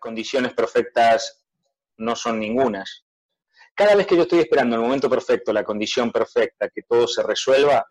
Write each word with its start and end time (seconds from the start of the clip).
Condiciones 0.00 0.52
perfectas 0.54 1.44
no 1.96 2.14
son 2.14 2.38
ningunas. 2.38 3.04
Cada 3.74 3.94
vez 3.94 4.06
que 4.06 4.16
yo 4.16 4.22
estoy 4.22 4.40
esperando 4.40 4.76
el 4.76 4.82
momento 4.82 5.08
perfecto, 5.08 5.52
la 5.52 5.64
condición 5.64 6.10
perfecta, 6.10 6.68
que 6.68 6.82
todo 6.82 7.06
se 7.06 7.22
resuelva, 7.22 7.86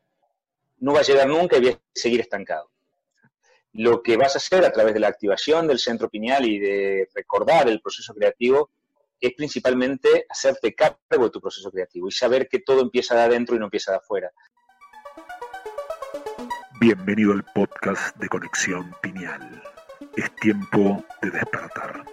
no 0.79 0.93
va 0.93 0.99
a 0.99 1.03
llegar 1.03 1.27
nunca 1.27 1.57
y 1.57 1.61
voy 1.61 1.71
a 1.71 1.79
seguir 1.93 2.21
estancado 2.21 2.71
lo 3.77 4.01
que 4.01 4.17
vas 4.17 4.35
a 4.35 4.39
hacer 4.39 4.65
a 4.65 4.71
través 4.71 4.93
de 4.95 4.99
la 4.99 5.07
activación 5.07 5.67
del 5.67 5.77
centro 5.77 6.09
pineal 6.09 6.45
y 6.45 6.59
de 6.59 7.09
recordar 7.13 7.69
el 7.69 7.79
proceso 7.79 8.13
creativo 8.13 8.71
es 9.19 9.33
principalmente 9.33 10.25
hacerte 10.29 10.73
cargo 10.73 11.25
de 11.25 11.29
tu 11.29 11.39
proceso 11.39 11.71
creativo 11.71 12.07
y 12.07 12.11
saber 12.11 12.47
que 12.47 12.59
todo 12.59 12.81
empieza 12.81 13.15
de 13.15 13.21
adentro 13.21 13.55
y 13.55 13.59
no 13.59 13.65
empieza 13.65 13.91
de 13.91 13.97
afuera. 13.97 14.31
Bienvenido 16.79 17.33
al 17.33 17.43
podcast 17.43 18.15
de 18.17 18.27
Conexión 18.27 18.95
Pineal. 19.01 19.63
Es 20.15 20.35
tiempo 20.35 21.03
de 21.21 21.31
despertar. 21.31 22.05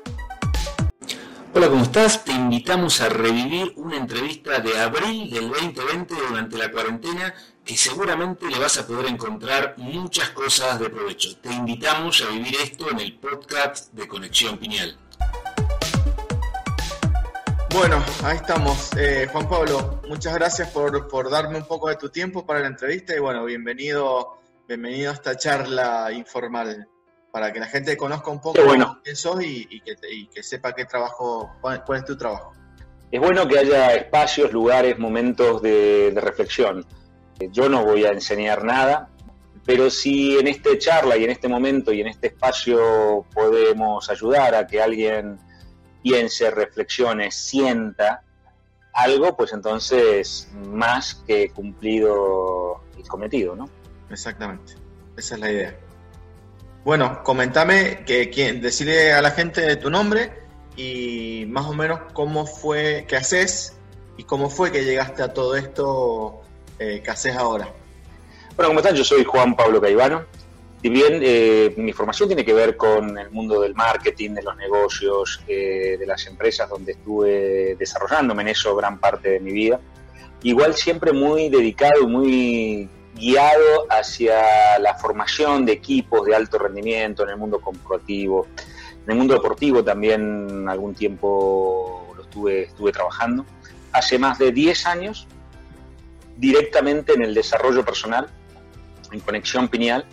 Hola, 1.52 1.68
¿cómo 1.68 1.82
estás? 1.82 2.24
Te 2.24 2.32
invitamos 2.32 3.00
a 3.02 3.10
revivir 3.10 3.74
una 3.76 3.96
entrevista 3.96 4.58
de 4.60 4.78
abril 4.78 5.30
del 5.30 5.50
2020 5.50 6.14
durante 6.28 6.56
la 6.56 6.70
cuarentena 6.70 7.34
que 7.62 7.76
seguramente 7.76 8.46
le 8.48 8.58
vas 8.58 8.78
a 8.78 8.86
poder 8.86 9.06
encontrar 9.06 9.74
muchas 9.76 10.30
cosas 10.30 10.80
de 10.80 10.88
provecho. 10.88 11.36
Te 11.36 11.52
invitamos 11.52 12.22
a 12.22 12.32
vivir 12.32 12.56
esto 12.62 12.90
en 12.90 13.00
el 13.00 13.18
podcast 13.18 13.92
de 13.92 14.08
Conexión 14.08 14.56
Pineal. 14.56 14.96
Bueno, 17.70 18.02
ahí 18.22 18.36
estamos. 18.36 18.90
Eh, 18.96 19.28
Juan 19.30 19.48
Pablo, 19.48 20.00
muchas 20.08 20.34
gracias 20.34 20.70
por, 20.70 21.06
por, 21.08 21.30
darme 21.30 21.58
un 21.58 21.66
poco 21.66 21.88
de 21.88 21.96
tu 21.96 22.08
tiempo 22.08 22.46
para 22.46 22.60
la 22.60 22.68
entrevista 22.68 23.14
y 23.14 23.18
bueno, 23.18 23.44
bienvenido, 23.44 24.38
bienvenido 24.66 25.10
a 25.10 25.14
esta 25.14 25.36
charla 25.36 26.10
informal 26.12 26.88
para 27.34 27.52
que 27.52 27.58
la 27.58 27.66
gente 27.66 27.96
conozca 27.96 28.30
un 28.30 28.40
poco 28.40 28.62
bueno. 28.64 29.00
quién 29.02 29.16
sos 29.16 29.42
y, 29.42 29.66
y, 29.68 29.80
que, 29.80 29.96
y, 30.08 30.28
que, 30.28 30.40
sepa 30.44 30.72
qué 30.72 30.84
trabajo, 30.84 31.56
cuál, 31.60 31.82
es 31.96 32.04
tu 32.04 32.16
trabajo. 32.16 32.52
Es 33.10 33.20
bueno 33.20 33.48
que 33.48 33.58
haya 33.58 33.92
espacios, 33.94 34.52
lugares, 34.52 35.00
momentos 35.00 35.60
de, 35.60 36.12
de 36.12 36.20
reflexión 36.20 36.86
yo 37.50 37.68
no 37.68 37.84
voy 37.84 38.04
a 38.04 38.12
enseñar 38.12 38.64
nada, 38.64 39.08
pero 39.64 39.90
si 39.90 40.38
en 40.38 40.46
esta 40.46 40.76
charla 40.78 41.16
y 41.16 41.24
en 41.24 41.30
este 41.30 41.48
momento 41.48 41.92
y 41.92 42.00
en 42.00 42.08
este 42.08 42.28
espacio 42.28 43.26
podemos 43.34 44.08
ayudar 44.10 44.54
a 44.54 44.66
que 44.66 44.80
alguien 44.80 45.38
piense, 46.02 46.50
reflexione, 46.50 47.30
sienta 47.30 48.22
algo, 48.92 49.36
pues 49.36 49.52
entonces 49.52 50.50
más 50.68 51.16
que 51.26 51.50
cumplido 51.50 52.82
el 52.96 53.08
cometido, 53.08 53.56
¿no? 53.56 53.68
Exactamente, 54.10 54.74
esa 55.16 55.34
es 55.34 55.40
la 55.40 55.50
idea. 55.50 55.78
Bueno, 56.84 57.22
comentame, 57.24 58.04
que, 58.04 58.30
que, 58.30 58.52
decirle 58.52 59.12
a 59.12 59.22
la 59.22 59.30
gente 59.30 59.76
tu 59.76 59.90
nombre 59.90 60.32
y 60.76 61.44
más 61.48 61.66
o 61.66 61.72
menos 61.72 62.00
cómo 62.12 62.46
fue, 62.46 63.06
qué 63.08 63.16
haces 63.16 63.76
y 64.16 64.24
cómo 64.24 64.50
fue 64.50 64.70
que 64.70 64.84
llegaste 64.84 65.22
a 65.22 65.32
todo 65.32 65.56
esto 65.56 66.44
eh, 66.78 67.00
¿qué 67.04 67.10
haces 67.10 67.36
ahora? 67.36 67.68
Bueno, 68.56 68.68
¿cómo 68.68 68.80
están? 68.80 68.94
Yo 68.94 69.04
soy 69.04 69.24
Juan 69.24 69.54
Pablo 69.54 69.80
Caivano. 69.80 70.24
Si 70.82 70.88
bien 70.88 71.20
eh, 71.22 71.72
mi 71.76 71.92
formación 71.92 72.28
tiene 72.28 72.44
que 72.44 72.52
ver 72.52 72.76
con 72.76 73.16
el 73.16 73.30
mundo 73.30 73.60
del 73.60 73.74
marketing, 73.74 74.32
de 74.32 74.42
los 74.42 74.56
negocios, 74.56 75.42
eh, 75.48 75.96
de 75.98 76.06
las 76.06 76.26
empresas 76.26 76.68
donde 76.68 76.92
estuve 76.92 77.76
desarrollándome 77.78 78.42
en 78.42 78.48
eso 78.48 78.76
gran 78.76 78.98
parte 78.98 79.30
de 79.30 79.40
mi 79.40 79.52
vida, 79.52 79.80
igual 80.42 80.74
siempre 80.74 81.12
muy 81.12 81.48
dedicado 81.48 82.02
y 82.02 82.06
muy 82.06 82.90
guiado 83.14 83.86
hacia 83.90 84.78
la 84.78 84.94
formación 84.94 85.64
de 85.64 85.72
equipos 85.72 86.26
de 86.26 86.34
alto 86.34 86.58
rendimiento 86.58 87.22
en 87.22 87.30
el 87.30 87.36
mundo 87.36 87.60
corporativo. 87.60 88.46
En 89.04 89.12
el 89.12 89.16
mundo 89.16 89.34
deportivo 89.34 89.84
también 89.84 90.68
algún 90.68 90.94
tiempo 90.94 92.12
lo 92.16 92.22
estuve, 92.22 92.62
estuve 92.64 92.92
trabajando. 92.92 93.44
Hace 93.92 94.18
más 94.18 94.38
de 94.38 94.50
10 94.50 94.86
años 94.86 95.26
directamente 96.36 97.12
en 97.12 97.22
el 97.22 97.34
desarrollo 97.34 97.84
personal, 97.84 98.28
en 99.12 99.20
Conexión 99.20 99.68
Pineal, 99.68 100.04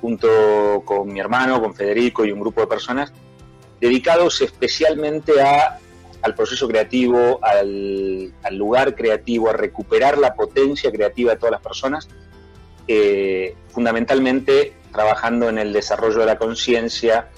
junto 0.00 0.82
con 0.84 1.12
mi 1.12 1.18
hermano, 1.18 1.60
con 1.60 1.74
Federico 1.74 2.24
y 2.24 2.30
un 2.30 2.40
grupo 2.40 2.60
de 2.60 2.68
personas, 2.68 3.12
dedicados 3.80 4.40
especialmente 4.40 5.42
a, 5.42 5.79
al 6.22 6.34
proceso 6.34 6.68
creativo, 6.68 7.40
al, 7.42 8.32
lugar 8.52 8.94
creativo, 8.94 9.48
a 9.48 9.52
recuperar 9.52 10.18
la 10.18 10.34
potencia 10.34 10.90
creativa 10.90 11.32
de 11.32 11.38
todas 11.38 11.52
las 11.52 11.62
personas, 11.62 12.08
eh, 12.86 13.54
fundamentalmente 13.68 14.74
trabajando 14.92 15.48
en 15.48 15.58
el 15.58 15.72
desarrollo 15.72 16.20
de 16.20 16.26
la 16.26 16.36
conciencia, 16.36 17.28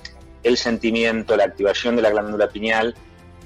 el 0.43 0.57
sentimiento, 0.57 1.37
la 1.37 1.45
activación 1.45 1.97
de 1.97 2.03
la 2.03 2.11
glándula 2.11 2.49
pineal, 2.49 2.95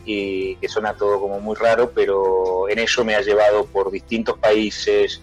y 0.04 0.54
que 0.56 0.68
suena 0.68 0.94
todo 0.94 1.20
como 1.20 1.40
muy 1.40 1.56
raro, 1.56 1.90
pero 1.90 2.68
en 2.68 2.78
eso 2.78 3.04
me 3.04 3.16
ha 3.16 3.20
llevado 3.20 3.66
por 3.66 3.90
distintos 3.90 4.38
países, 4.38 5.20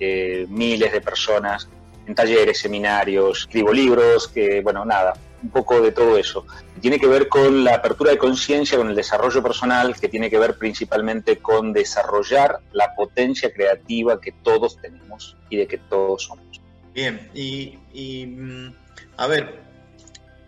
eh, 0.00 0.46
miles 0.48 0.92
de 0.92 1.00
personas, 1.00 1.68
en 2.06 2.14
talleres, 2.14 2.58
seminarios, 2.58 3.40
escribo 3.40 3.72
libros, 3.72 4.28
que 4.28 4.60
bueno, 4.60 4.84
nada, 4.84 5.14
un 5.46 5.52
poco 5.52 5.80
de 5.80 5.92
todo 5.92 6.18
eso. 6.18 6.44
Tiene 6.80 6.98
que 6.98 7.06
ver 7.06 7.28
con 7.28 7.62
la 7.62 7.76
apertura 7.76 8.10
de 8.10 8.18
conciencia, 8.18 8.76
con 8.76 8.88
el 8.88 8.96
desarrollo 8.96 9.42
personal, 9.42 9.94
que 9.94 10.08
tiene 10.08 10.28
que 10.28 10.38
ver 10.38 10.58
principalmente 10.58 11.38
con 11.38 11.72
desarrollar 11.72 12.58
la 12.72 12.94
potencia 12.94 13.52
creativa 13.52 14.20
que 14.20 14.32
todos 14.32 14.76
tenemos 14.80 15.36
y 15.48 15.56
de 15.56 15.66
que 15.68 15.78
todos 15.78 16.24
somos. 16.24 16.60
Bien, 16.92 17.30
y, 17.32 17.78
y 17.92 18.26
mm, 18.26 18.74
a 19.16 19.26
ver, 19.28 19.60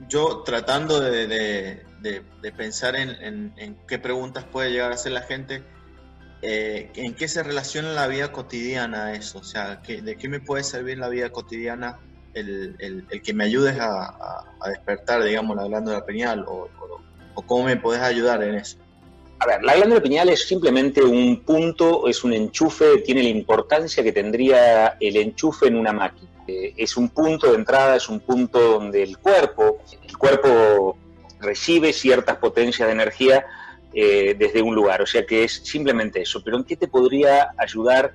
yo 0.08 0.42
tratando 0.44 1.00
de, 1.00 1.26
de, 1.28 1.84
de, 2.00 2.22
de 2.42 2.52
pensar 2.52 2.96
en, 2.96 3.10
en, 3.10 3.52
en, 3.56 3.76
qué 3.86 3.98
preguntas 3.98 4.44
puede 4.44 4.70
llegar 4.70 4.90
a 4.90 4.94
hacer 4.94 5.12
la 5.12 5.22
gente, 5.22 5.62
eh, 6.42 6.90
en 6.94 7.14
qué 7.14 7.28
se 7.28 7.42
relaciona 7.42 7.92
la 7.92 8.06
vida 8.06 8.32
cotidiana 8.32 9.12
eso, 9.12 9.38
o 9.38 9.44
sea, 9.44 9.80
¿qué, 9.82 10.02
¿de 10.02 10.16
qué 10.16 10.28
me 10.28 10.40
puede 10.40 10.64
servir 10.64 10.98
la 10.98 11.08
vida 11.08 11.30
cotidiana 11.30 11.98
el, 12.38 13.06
que 13.22 13.34
me 13.34 13.44
ayudes 13.44 13.76
a, 13.80 14.44
despertar, 14.66 15.22
digamos, 15.22 15.56
la 15.56 15.64
glándula 15.64 16.04
pineal 16.04 16.44
o, 16.46 16.68
o, 17.34 17.42
cómo 17.42 17.64
me 17.64 17.76
puedes 17.76 18.02
ayudar 18.02 18.42
en 18.42 18.56
eso? 18.56 18.78
A 19.40 19.46
ver, 19.46 19.62
la 19.62 19.76
glándula 19.76 20.02
pineal 20.02 20.28
es 20.30 20.46
simplemente 20.48 21.02
un 21.02 21.44
punto, 21.44 22.08
es 22.08 22.24
un 22.24 22.32
enchufe, 22.32 22.98
tiene 22.98 23.22
la 23.22 23.28
importancia 23.28 24.02
que 24.02 24.12
tendría 24.12 24.96
el 25.00 25.16
enchufe 25.16 25.68
en 25.68 25.76
una 25.76 25.92
máquina. 25.92 26.28
Eh, 26.48 26.74
es 26.76 26.96
un 26.96 27.10
punto 27.10 27.52
de 27.52 27.58
entrada, 27.58 27.96
es 27.96 28.08
un 28.08 28.20
punto 28.20 28.58
donde 28.58 29.02
el 29.02 29.18
cuerpo, 29.18 29.78
el 30.02 30.16
cuerpo 30.16 30.96
recibe 31.40 31.92
ciertas 31.92 32.38
potencias 32.38 32.88
de 32.88 32.94
energía 32.94 33.46
eh, 33.92 34.34
desde 34.38 34.62
un 34.62 34.74
lugar. 34.74 35.02
O 35.02 35.06
sea 35.06 35.24
que 35.26 35.44
es 35.44 35.52
simplemente 35.64 36.22
eso. 36.22 36.42
Pero 36.42 36.56
¿en 36.56 36.64
qué 36.64 36.76
te 36.76 36.88
podría 36.88 37.50
ayudar 37.58 38.14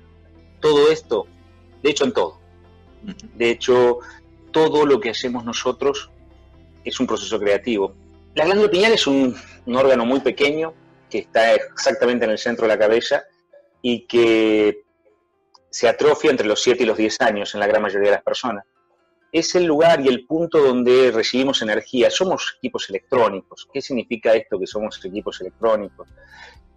todo 0.60 0.90
esto? 0.90 1.26
De 1.82 1.90
hecho, 1.90 2.04
en 2.04 2.12
todo. 2.12 2.40
De 3.34 3.50
hecho, 3.50 3.98
todo 4.50 4.86
lo 4.86 5.00
que 5.00 5.10
hacemos 5.10 5.44
nosotros 5.44 6.10
es 6.84 7.00
un 7.00 7.06
proceso 7.06 7.38
creativo. 7.38 7.94
La 8.34 8.44
glándula 8.44 8.70
pineal 8.70 8.92
es 8.92 9.06
un, 9.06 9.34
un 9.66 9.76
órgano 9.76 10.04
muy 10.04 10.20
pequeño 10.20 10.74
que 11.10 11.18
está 11.18 11.54
exactamente 11.54 12.24
en 12.24 12.32
el 12.32 12.38
centro 12.38 12.66
de 12.66 12.68
la 12.68 12.78
cabeza 12.78 13.22
y 13.82 14.06
que 14.06 14.84
se 15.70 15.88
atrofia 15.88 16.30
entre 16.30 16.46
los 16.46 16.62
7 16.62 16.82
y 16.82 16.86
los 16.86 16.96
10 16.96 17.20
años 17.20 17.54
en 17.54 17.60
la 17.60 17.66
gran 17.66 17.82
mayoría 17.82 18.10
de 18.10 18.16
las 18.16 18.22
personas. 18.22 18.64
es 19.32 19.56
el 19.56 19.64
lugar 19.64 20.00
y 20.00 20.06
el 20.08 20.24
punto 20.26 20.62
donde 20.62 21.10
recibimos 21.10 21.60
energía. 21.60 22.08
Somos 22.08 22.54
equipos 22.58 22.88
electrónicos. 22.88 23.68
¿Qué 23.72 23.82
significa 23.82 24.32
esto 24.34 24.60
que 24.60 24.66
somos 24.68 25.04
equipos 25.04 25.40
electrónicos? 25.40 26.08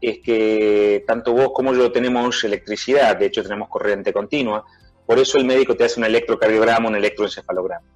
Es 0.01 0.19
que 0.23 1.03
tanto 1.06 1.33
vos 1.33 1.51
como 1.53 1.75
yo 1.75 1.91
tenemos 1.91 2.44
electricidad, 2.44 3.15
de 3.15 3.27
hecho 3.27 3.44
tenemos 3.44 3.69
corriente 3.69 4.12
continua, 4.12 4.65
por 5.07 5.18
eso 5.19 5.38
el 5.38 5.45
médico 5.45 5.75
te 5.75 5.86
hace 5.86 6.00
un 6.00 6.06
electrocardiograma, 6.06 6.89
un 6.89 6.98
electroencefalograma. 6.98 7.88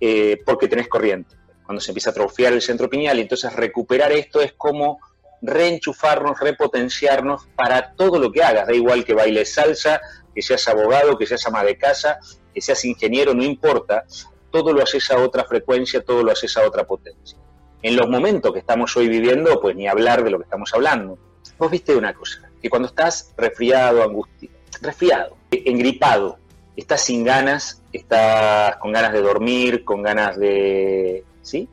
Eh, 0.00 0.42
porque 0.44 0.66
tenés 0.66 0.88
corriente. 0.88 1.36
Cuando 1.64 1.80
se 1.80 1.92
empieza 1.92 2.10
a 2.10 2.12
atrofiar 2.12 2.52
el 2.52 2.60
centro 2.60 2.90
pineal, 2.90 3.20
entonces 3.20 3.54
recuperar 3.54 4.10
esto 4.10 4.40
es 4.40 4.52
como 4.54 4.98
reenchufarnos, 5.40 6.40
repotenciarnos 6.40 7.46
para 7.54 7.94
todo 7.94 8.18
lo 8.18 8.32
que 8.32 8.42
hagas. 8.42 8.66
Da 8.66 8.74
igual 8.74 9.04
que 9.04 9.14
bailes 9.14 9.54
salsa, 9.54 10.00
que 10.34 10.42
seas 10.42 10.66
abogado, 10.66 11.16
que 11.16 11.26
seas 11.26 11.46
ama 11.46 11.62
de 11.62 11.78
casa, 11.78 12.18
que 12.52 12.60
seas 12.60 12.84
ingeniero, 12.84 13.32
no 13.32 13.44
importa, 13.44 14.04
todo 14.50 14.72
lo 14.72 14.82
haces 14.82 15.12
a 15.12 15.18
otra 15.18 15.44
frecuencia, 15.44 16.02
todo 16.04 16.24
lo 16.24 16.32
haces 16.32 16.56
a 16.56 16.66
otra 16.66 16.84
potencia. 16.84 17.38
En 17.82 17.94
los 17.94 18.08
momentos 18.08 18.52
que 18.52 18.58
estamos 18.58 18.96
hoy 18.96 19.06
viviendo, 19.06 19.60
pues 19.60 19.76
ni 19.76 19.86
hablar 19.86 20.24
de 20.24 20.30
lo 20.30 20.38
que 20.38 20.44
estamos 20.44 20.72
hablando. 20.74 21.16
Vos 21.56 21.70
viste 21.70 21.94
una 21.94 22.12
cosa, 22.14 22.50
que 22.60 22.68
cuando 22.68 22.88
estás 22.88 23.32
resfriado, 23.36 24.02
angustiado, 24.02 24.61
resfriado, 24.80 25.36
engripado, 25.50 26.38
estás 26.76 27.02
sin 27.02 27.24
ganas, 27.24 27.82
estás 27.92 28.76
con 28.76 28.92
ganas 28.92 29.12
de 29.12 29.20
dormir, 29.20 29.84
con 29.84 30.02
ganas 30.02 30.38
de... 30.38 31.24
¿Sí? 31.42 31.68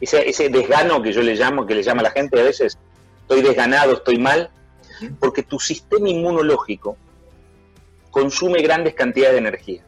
Ese, 0.00 0.28
ese 0.28 0.48
desgano 0.48 1.02
que 1.02 1.12
yo 1.12 1.22
le 1.22 1.34
llamo, 1.34 1.66
que 1.66 1.74
le 1.74 1.82
llama 1.82 2.00
a 2.00 2.04
la 2.04 2.10
gente 2.10 2.40
a 2.40 2.44
veces, 2.44 2.78
estoy 3.22 3.42
desganado, 3.42 3.94
estoy 3.94 4.18
mal, 4.18 4.50
porque 5.18 5.42
tu 5.42 5.58
sistema 5.58 6.08
inmunológico 6.08 6.96
consume 8.10 8.62
grandes 8.62 8.94
cantidades 8.94 9.34
de 9.34 9.38
energía. 9.38 9.82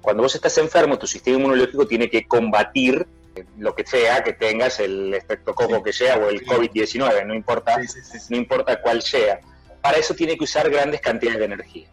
Cuando 0.00 0.22
vos 0.22 0.34
estás 0.34 0.56
enfermo, 0.58 0.98
tu 0.98 1.06
sistema 1.06 1.38
inmunológico 1.38 1.86
tiene 1.86 2.08
que 2.08 2.26
combatir 2.26 3.06
lo 3.58 3.74
que 3.74 3.84
sea 3.84 4.22
que 4.22 4.32
tengas, 4.32 4.80
el 4.80 5.12
estreptococo 5.12 5.82
que 5.82 5.92
sea 5.92 6.16
o 6.16 6.28
el 6.28 6.44
COVID-19, 6.46 7.26
no 7.26 7.34
importa, 7.34 7.78
no 8.30 8.36
importa 8.36 8.80
cuál 8.80 9.02
sea. 9.02 9.40
Para 9.86 9.98
eso 9.98 10.14
tiene 10.14 10.36
que 10.36 10.42
usar 10.42 10.68
grandes 10.68 11.00
cantidades 11.00 11.38
de 11.38 11.44
energía. 11.44 11.86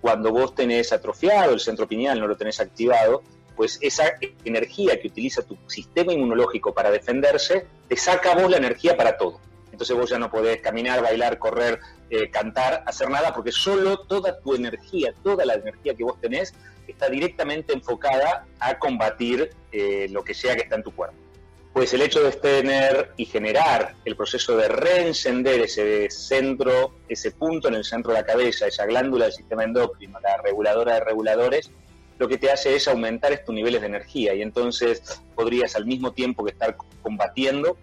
Cuando 0.00 0.32
vos 0.32 0.54
tenés 0.54 0.94
atrofiado 0.94 1.52
el 1.52 1.60
centro 1.60 1.86
pineal, 1.86 2.18
no 2.18 2.26
lo 2.26 2.38
tenés 2.38 2.58
activado, 2.58 3.22
pues 3.54 3.78
esa 3.82 4.14
energía 4.46 4.98
que 4.98 5.08
utiliza 5.08 5.42
tu 5.42 5.58
sistema 5.66 6.14
inmunológico 6.14 6.72
para 6.72 6.90
defenderse, 6.90 7.66
te 7.86 7.98
saca 7.98 8.34
vos 8.34 8.50
la 8.50 8.56
energía 8.56 8.96
para 8.96 9.18
todo. 9.18 9.40
Entonces 9.70 9.94
vos 9.94 10.08
ya 10.08 10.18
no 10.18 10.30
podés 10.30 10.62
caminar, 10.62 11.02
bailar, 11.02 11.38
correr, 11.38 11.80
eh, 12.08 12.30
cantar, 12.30 12.82
hacer 12.86 13.10
nada, 13.10 13.34
porque 13.34 13.52
solo 13.52 13.98
toda 14.06 14.40
tu 14.40 14.54
energía, 14.54 15.12
toda 15.22 15.44
la 15.44 15.52
energía 15.52 15.94
que 15.94 16.04
vos 16.04 16.18
tenés, 16.22 16.54
está 16.86 17.10
directamente 17.10 17.74
enfocada 17.74 18.46
a 18.58 18.78
combatir 18.78 19.50
eh, 19.70 20.06
lo 20.08 20.24
que 20.24 20.32
sea 20.32 20.56
que 20.56 20.62
está 20.62 20.76
en 20.76 20.82
tu 20.82 20.94
cuerpo. 20.94 21.27
Pues 21.72 21.94
el 21.94 22.02
hecho 22.02 22.22
de 22.22 22.32
tener 22.32 23.12
y 23.16 23.24
generar 23.24 23.94
el 24.04 24.16
proceso 24.16 24.56
de 24.56 24.68
reencender 24.68 25.60
ese 25.60 26.10
centro, 26.10 26.94
ese 27.08 27.30
punto 27.30 27.68
en 27.68 27.74
el 27.74 27.84
centro 27.84 28.12
de 28.12 28.20
la 28.20 28.26
cabeza, 28.26 28.66
esa 28.66 28.86
glándula 28.86 29.26
del 29.26 29.34
sistema 29.34 29.64
endocrino, 29.64 30.18
la 30.20 30.38
reguladora 30.38 30.94
de 30.94 31.00
reguladores, 31.00 31.70
lo 32.18 32.26
que 32.26 32.36
te 32.36 32.50
hace 32.50 32.74
es 32.74 32.88
aumentar 32.88 33.32
estos 33.32 33.54
niveles 33.54 33.80
de 33.80 33.86
energía. 33.86 34.34
Y 34.34 34.42
entonces 34.42 35.02
podrías 35.36 35.76
al 35.76 35.86
mismo 35.86 36.12
tiempo 36.12 36.44
que 36.44 36.50
estar 36.50 36.76
combatiendo, 37.00 37.78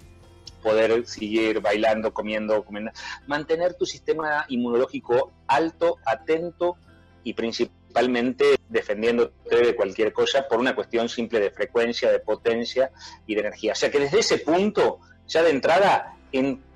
poder 0.61 1.05
seguir 1.07 1.61
bailando, 1.61 2.13
comiendo, 2.13 2.65
mantener 3.27 3.75
tu 3.75 3.85
sistema 3.85 4.45
inmunológico 4.49 5.31
alto, 5.47 5.99
atento 6.05 6.75
y 7.23 7.33
principalmente 7.33 7.74
defendiéndote 8.69 9.55
de 9.55 9.75
cualquier 9.75 10.11
cosa 10.13 10.47
por 10.47 10.59
una 10.59 10.75
cuestión 10.75 11.09
simple 11.09 11.39
de 11.39 11.51
frecuencia, 11.51 12.11
de 12.11 12.19
potencia 12.19 12.91
y 13.25 13.35
de 13.35 13.41
energía. 13.41 13.73
O 13.73 13.75
sea 13.75 13.89
que 13.89 13.99
desde 13.99 14.19
ese 14.19 14.39
punto, 14.39 14.99
ya 15.27 15.43
de 15.43 15.51
entrada, 15.51 16.17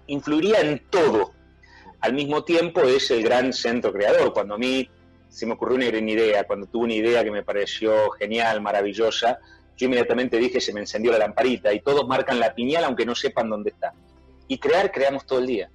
influiría 0.07 0.61
en 0.61 0.81
todo. 0.89 1.33
Al 2.01 2.13
mismo 2.13 2.43
tiempo 2.43 2.81
es 2.81 3.11
el 3.11 3.23
gran 3.23 3.51
centro 3.53 3.91
creador. 3.91 4.33
Cuando 4.33 4.55
a 4.55 4.57
mí 4.57 4.89
se 5.27 5.45
me 5.45 5.53
ocurrió 5.53 5.75
una 5.75 5.87
gran 5.87 6.07
idea, 6.07 6.45
cuando 6.45 6.67
tuve 6.67 6.85
una 6.85 6.93
idea 6.93 7.23
que 7.23 7.31
me 7.31 7.43
pareció 7.43 8.11
genial, 8.11 8.61
maravillosa, 8.61 9.39
yo 9.77 9.85
inmediatamente 9.85 10.37
dije, 10.37 10.59
se 10.59 10.73
me 10.73 10.81
encendió 10.81 11.11
la 11.11 11.19
lamparita 11.19 11.71
y 11.73 11.79
todos 11.81 12.07
marcan 12.07 12.39
la 12.39 12.53
piñal 12.53 12.83
aunque 12.83 13.05
no 13.05 13.15
sepan 13.15 13.49
dónde 13.49 13.69
está. 13.69 13.93
Y 14.47 14.57
crear, 14.57 14.91
creamos 14.91 15.25
todo 15.25 15.39
el 15.39 15.47
día. 15.47 15.69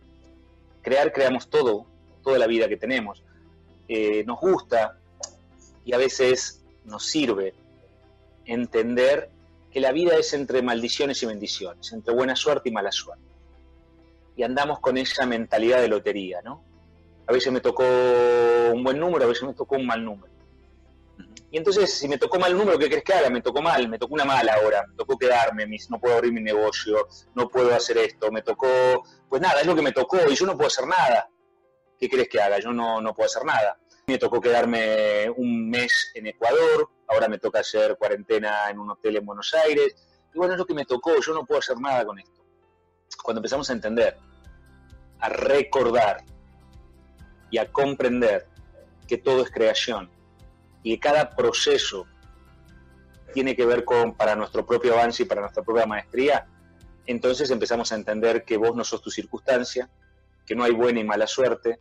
Crear, 0.83 1.13
creamos 1.13 1.49
todo, 1.49 1.87
toda 2.23 2.39
la 2.39 2.47
vida 2.47 2.69
que 2.69 2.77
tenemos. 2.77 3.23
Eh, 3.89 4.25
nos 4.27 4.41
gusta 4.41 4.99
y 5.85 5.93
a 5.93 5.99
veces 5.99 6.65
nos 6.85 7.07
sirve 7.07 7.55
entender 8.45 9.31
que 9.71 9.81
la 9.81 9.93
vida 9.93 10.17
es 10.17 10.33
entre 10.35 10.63
maldiciones 10.63 11.23
y 11.23 11.27
bendiciones, 11.27 11.93
entre 11.93 12.15
buena 12.15 12.37
suerte 12.37 12.69
y 12.69 12.73
mala 12.73 12.93
suerte. 12.93 13.25
Y 14.37 14.43
andamos 14.43 14.81
con 14.81 14.97
esa 14.97 15.27
mentalidad 15.27 15.81
de 15.81 15.89
lotería, 15.89 16.41
¿no? 16.43 16.63
A 17.27 17.33
veces 17.33 17.53
me 17.53 17.61
tocó 17.61 17.85
un 18.73 18.85
buen 18.85 18.99
número, 18.99 19.25
a 19.25 19.29
veces 19.29 19.45
me 19.45 19.55
tocó 19.55 19.77
un 19.77 19.87
mal 19.87 20.05
número. 20.05 20.33
Y 21.51 21.57
entonces, 21.57 21.95
si 21.95 22.09
me 22.09 22.19
tocó 22.19 22.39
mal 22.39 22.57
número, 22.57 22.79
¿qué 22.79 22.89
crees 22.89 23.05
que 23.05 23.13
haga? 23.13 23.31
Me 23.31 23.41
tocó 23.41 23.63
mal, 23.63 23.89
me 23.89 23.99
tocó 23.99 24.15
una 24.15 24.25
mala 24.25 24.57
hora, 24.65 24.85
me 24.89 24.95
tocó 24.97 25.17
quedarme, 25.17 25.67
no 25.89 26.01
puedo 26.01 26.17
abrir 26.17 26.33
mi 26.33 26.43
negocio, 26.43 27.07
no 27.35 27.49
puedo 27.49 27.73
hacer 27.75 27.99
esto, 27.99 28.31
me 28.33 28.43
tocó, 28.43 28.67
pues 29.29 29.41
nada, 29.41 29.61
es 29.61 29.67
lo 29.67 29.75
que 29.77 29.83
me 29.83 29.93
tocó 29.93 30.19
y 30.29 30.35
yo 30.35 30.47
no 30.47 30.57
puedo 30.57 30.67
hacer 30.67 30.87
nada. 30.87 31.29
¿qué 31.99 32.09
crees 32.09 32.29
que 32.29 32.41
haga? 32.41 32.59
Yo 32.59 32.73
no, 32.73 33.01
no 33.01 33.15
puedo 33.15 33.27
hacer 33.27 33.45
nada. 33.45 33.79
Me 34.07 34.19
tocó 34.19 34.41
quedarme 34.41 35.31
un 35.31 35.71
mes 35.71 36.11
en 36.15 36.27
Ecuador, 36.27 36.91
ahora 37.09 37.29
me 37.29 37.39
toca 37.39 37.61
hacer 37.61 37.97
cuarentena 37.97 38.69
en 38.69 38.79
un 38.79 38.91
hotel 38.91 39.17
en 39.17 39.25
Buenos 39.25 39.55
Aires. 39.55 39.97
Y 40.35 40.39
bueno, 40.39 40.55
es 40.55 40.59
lo 40.59 40.67
que 40.67 40.75
me 40.75 40.85
tocó, 40.85 41.19
yo 41.21 41.33
no 41.33 41.47
puedo 41.47 41.61
hacer 41.61 41.79
nada 41.79 42.05
con 42.05 42.19
esto. 42.19 42.45
Cuando 43.23 43.39
empezamos 43.39 43.71
a 43.71 43.73
entender, 43.73 44.19
a 45.21 45.29
recordar 45.29 46.23
y 47.51 47.59
a 47.59 47.73
comprender 47.73 48.47
que 49.07 49.17
todo 49.17 49.43
es 49.43 49.51
creación 49.51 50.11
y 50.83 50.95
que 50.95 51.01
cada 51.01 51.35
proceso 51.35 52.07
tiene 53.33 53.57
que 53.57 53.65
ver 53.65 53.85
con 53.85 54.15
para 54.15 54.37
nuestro 54.37 54.67
propio 54.67 54.95
avance 54.95 55.23
y 55.23 55.27
para 55.27 55.41
nuestra 55.41 55.63
propia 55.63 55.87
maestría, 55.87 56.47
entonces 57.07 57.51
empezamos 57.51 57.91
a 57.93 57.97
entender 57.97 58.45
que 58.45 58.57
vos 58.57 58.77
no 58.77 58.85
sos 58.85 59.01
tu 59.03 59.11
circunstancia, 59.11 59.89
que 60.47 60.55
no 60.55 60.65
hay 60.65 60.73
buena 60.73 61.01
y 61.01 61.05
mala 61.05 61.27
suerte, 61.27 61.81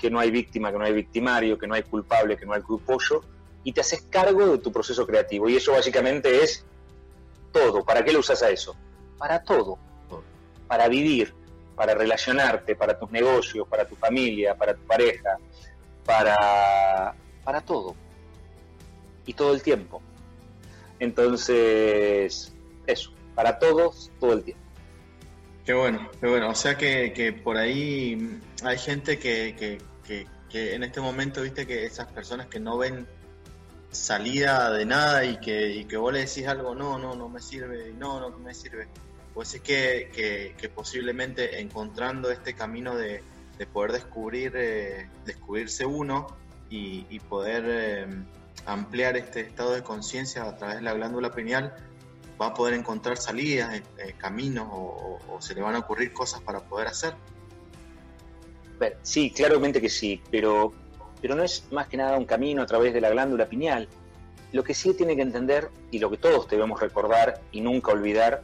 que 0.00 0.10
no 0.10 0.18
hay 0.18 0.30
víctima, 0.30 0.72
que 0.72 0.78
no 0.78 0.84
hay 0.84 0.92
victimario, 0.92 1.58
que 1.58 1.66
no 1.66 1.74
hay 1.74 1.82
culpable, 1.82 2.36
que 2.36 2.46
no 2.46 2.54
hay 2.54 2.62
culposo, 2.62 3.22
y 3.62 3.72
te 3.72 3.82
haces 3.82 4.02
cargo 4.08 4.46
de 4.46 4.58
tu 4.58 4.72
proceso 4.72 5.06
creativo. 5.06 5.48
Y 5.48 5.56
eso 5.56 5.72
básicamente 5.72 6.42
es 6.42 6.64
todo. 7.52 7.84
¿Para 7.84 8.02
qué 8.04 8.12
lo 8.12 8.20
usas 8.20 8.42
a 8.42 8.50
eso? 8.50 8.74
Para 9.18 9.42
todo. 9.42 9.78
Para 10.66 10.88
vivir, 10.88 11.34
para 11.76 11.94
relacionarte, 11.94 12.74
para 12.74 12.98
tus 12.98 13.10
negocios, 13.10 13.68
para 13.68 13.84
tu 13.84 13.96
familia, 13.96 14.54
para 14.54 14.74
tu 14.74 14.82
pareja, 14.82 15.36
para, 16.04 17.14
para 17.44 17.60
todo. 17.60 17.94
Y 19.26 19.34
todo 19.34 19.52
el 19.52 19.62
tiempo. 19.62 20.00
Entonces, 20.98 22.52
eso, 22.86 23.12
para 23.34 23.58
todos, 23.58 24.10
todo 24.18 24.32
el 24.32 24.44
tiempo. 24.44 24.60
Qué 25.64 25.74
bueno, 25.74 26.08
qué 26.20 26.26
bueno. 26.26 26.50
O 26.50 26.54
sea 26.54 26.76
que, 26.76 27.40
por 27.44 27.56
ahí 27.56 28.40
hay 28.64 28.78
gente 28.78 29.18
que, 29.18 29.78
en 30.52 30.82
este 30.82 31.00
momento, 31.00 31.42
viste, 31.42 31.66
que 31.66 31.84
esas 31.84 32.10
personas 32.12 32.46
que 32.48 32.60
no 32.60 32.78
ven 32.78 33.06
salida 33.90 34.70
de 34.72 34.84
nada 34.84 35.24
y 35.24 35.38
que, 35.38 35.86
que 35.88 35.96
vos 35.96 36.12
le 36.12 36.20
decís 36.20 36.46
algo, 36.46 36.74
no, 36.74 36.98
no, 36.98 37.14
no 37.14 37.28
me 37.28 37.40
sirve, 37.40 37.92
no, 37.98 38.20
no, 38.20 38.36
me 38.38 38.54
sirve. 38.54 38.88
Pues 39.34 39.54
es 39.54 39.60
que, 39.60 40.54
posiblemente 40.74 41.60
encontrando 41.60 42.30
este 42.30 42.54
camino 42.54 42.96
de, 42.96 43.22
poder 43.72 43.92
descubrir, 43.92 44.52
eh, 44.56 45.08
descubrirse 45.24 45.84
uno 45.84 46.26
y, 46.70 47.20
poder 47.20 47.64
eh, 47.66 48.06
ampliar 48.66 49.16
este 49.16 49.40
estado 49.40 49.72
de 49.72 49.82
conciencia 49.82 50.44
a 50.44 50.56
través 50.56 50.76
de 50.76 50.82
la 50.82 50.94
glándula 50.94 51.30
pineal, 51.30 51.74
va 52.40 52.46
a 52.46 52.54
poder 52.54 52.74
encontrar 52.74 53.18
salidas, 53.18 53.82
eh, 53.98 54.14
caminos 54.16 54.68
o, 54.70 55.18
se 55.40 55.54
le 55.54 55.62
van 55.62 55.74
a 55.74 55.80
ocurrir 55.80 56.12
cosas 56.12 56.40
para 56.40 56.60
poder 56.60 56.88
hacer. 56.88 57.14
Sí, 59.02 59.30
claramente 59.30 59.80
que 59.80 59.90
sí, 59.90 60.20
pero, 60.30 60.72
pero 61.20 61.34
no 61.34 61.42
es 61.42 61.64
más 61.70 61.88
que 61.88 61.96
nada 61.96 62.16
un 62.16 62.24
camino 62.24 62.62
a 62.62 62.66
través 62.66 62.92
de 62.94 63.00
la 63.00 63.10
glándula 63.10 63.46
pineal. 63.46 63.88
Lo 64.52 64.64
que 64.64 64.74
sí 64.74 64.94
tiene 64.94 65.14
que 65.16 65.22
entender, 65.22 65.68
y 65.90 65.98
lo 65.98 66.10
que 66.10 66.16
todos 66.16 66.48
debemos 66.48 66.80
recordar 66.80 67.40
y 67.52 67.60
nunca 67.60 67.92
olvidar, 67.92 68.42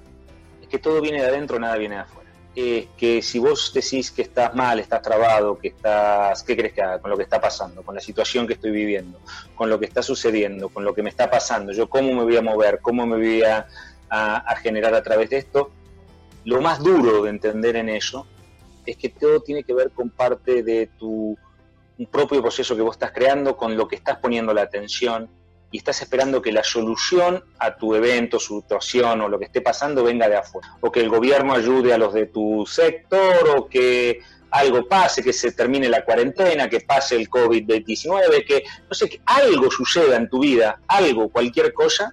es 0.62 0.68
que 0.68 0.78
todo 0.78 1.00
viene 1.00 1.20
de 1.20 1.28
adentro, 1.28 1.58
nada 1.58 1.76
viene 1.76 1.96
de 1.96 2.00
afuera. 2.02 2.30
Es 2.54 2.86
que 2.96 3.20
si 3.20 3.38
vos 3.38 3.72
decís 3.74 4.10
que 4.10 4.22
estás 4.22 4.54
mal, 4.54 4.78
estás 4.78 5.02
trabado, 5.02 5.58
que 5.58 5.68
estás, 5.68 6.42
¿qué 6.42 6.56
crees 6.56 6.72
que 6.72 6.82
haga 6.82 7.00
con 7.00 7.10
lo 7.10 7.16
que 7.16 7.24
está 7.24 7.40
pasando, 7.40 7.82
con 7.82 7.94
la 7.94 8.00
situación 8.00 8.46
que 8.46 8.54
estoy 8.54 8.70
viviendo, 8.70 9.20
con 9.54 9.68
lo 9.68 9.78
que 9.78 9.86
está 9.86 10.02
sucediendo, 10.02 10.70
con 10.70 10.84
lo 10.84 10.94
que 10.94 11.02
me 11.02 11.10
está 11.10 11.30
pasando? 11.30 11.72
Yo 11.72 11.90
cómo 11.90 12.14
me 12.14 12.22
voy 12.22 12.36
a 12.36 12.42
mover, 12.42 12.78
cómo 12.80 13.06
me 13.06 13.16
voy 13.16 13.42
a 13.42 13.66
a, 14.10 14.56
generar 14.56 14.94
a 14.94 15.02
través 15.02 15.30
de 15.30 15.38
esto. 15.38 15.70
Lo 16.44 16.60
más 16.60 16.82
duro 16.82 17.22
de 17.22 17.30
entender 17.30 17.76
en 17.76 17.88
eso 17.88 18.26
es 18.86 18.96
que 18.96 19.08
todo 19.08 19.40
tiene 19.40 19.64
que 19.64 19.74
ver 19.74 19.90
con 19.90 20.10
parte 20.10 20.62
de 20.62 20.88
tu 20.98 21.36
propio 22.10 22.42
proceso 22.42 22.76
que 22.76 22.82
vos 22.82 22.96
estás 22.96 23.12
creando, 23.12 23.56
con 23.56 23.76
lo 23.76 23.88
que 23.88 23.96
estás 23.96 24.18
poniendo 24.18 24.52
la 24.52 24.62
atención, 24.62 25.30
y 25.70 25.78
estás 25.78 26.00
esperando 26.02 26.40
que 26.40 26.52
la 26.52 26.62
solución 26.62 27.42
a 27.58 27.76
tu 27.76 27.94
evento, 27.94 28.38
situación 28.38 29.20
o 29.20 29.28
lo 29.28 29.38
que 29.38 29.46
esté 29.46 29.60
pasando 29.60 30.04
venga 30.04 30.28
de 30.28 30.36
afuera. 30.36 30.76
O 30.80 30.92
que 30.92 31.00
el 31.00 31.08
gobierno 31.08 31.54
ayude 31.54 31.92
a 31.92 31.98
los 31.98 32.14
de 32.14 32.26
tu 32.26 32.64
sector 32.66 33.48
o 33.56 33.66
que 33.66 34.20
algo 34.50 34.86
pase, 34.86 35.22
que 35.22 35.32
se 35.32 35.52
termine 35.52 35.88
la 35.88 36.04
cuarentena, 36.04 36.68
que 36.68 36.80
pase 36.80 37.16
el 37.16 37.28
COVID-19, 37.28 38.46
que 38.46 38.64
no 38.88 38.94
sé, 38.94 39.08
que 39.08 39.20
algo 39.26 39.70
suceda 39.70 40.16
en 40.16 40.28
tu 40.28 40.40
vida, 40.40 40.80
algo, 40.86 41.28
cualquier 41.28 41.72
cosa, 41.72 42.12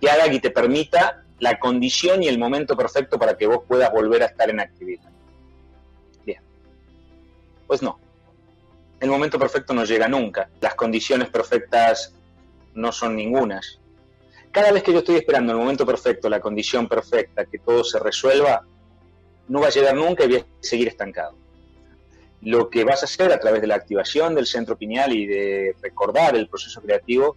que 0.00 0.08
haga 0.08 0.32
y 0.32 0.40
te 0.40 0.50
permita 0.50 1.24
la 1.40 1.58
condición 1.58 2.22
y 2.22 2.28
el 2.28 2.38
momento 2.38 2.76
perfecto 2.76 3.18
para 3.18 3.36
que 3.36 3.46
vos 3.46 3.60
puedas 3.66 3.92
volver 3.92 4.22
a 4.22 4.26
estar 4.26 4.48
en 4.50 4.60
actividad. 4.60 5.10
Pues 7.68 7.82
no. 7.82 8.00
El 8.98 9.10
momento 9.10 9.38
perfecto 9.38 9.74
no 9.74 9.84
llega 9.84 10.08
nunca. 10.08 10.48
Las 10.60 10.74
condiciones 10.74 11.28
perfectas 11.28 12.14
no 12.74 12.90
son 12.90 13.14
ningunas. 13.14 13.78
Cada 14.50 14.72
vez 14.72 14.82
que 14.82 14.92
yo 14.92 15.00
estoy 15.00 15.16
esperando 15.16 15.52
el 15.52 15.58
momento 15.58 15.84
perfecto, 15.86 16.28
la 16.28 16.40
condición 16.40 16.88
perfecta, 16.88 17.44
que 17.44 17.58
todo 17.58 17.84
se 17.84 17.98
resuelva, 18.00 18.64
no 19.48 19.60
va 19.60 19.66
a 19.66 19.70
llegar 19.70 19.94
nunca 19.94 20.24
y 20.24 20.28
voy 20.28 20.36
a 20.38 20.46
seguir 20.60 20.88
estancado. 20.88 21.36
Lo 22.40 22.70
que 22.70 22.84
vas 22.84 23.02
a 23.02 23.04
hacer 23.04 23.30
a 23.32 23.38
través 23.38 23.60
de 23.60 23.66
la 23.66 23.74
activación 23.74 24.34
del 24.34 24.46
centro 24.46 24.76
pineal 24.76 25.12
y 25.12 25.26
de 25.26 25.76
recordar 25.82 26.34
el 26.36 26.48
proceso 26.48 26.80
creativo 26.80 27.36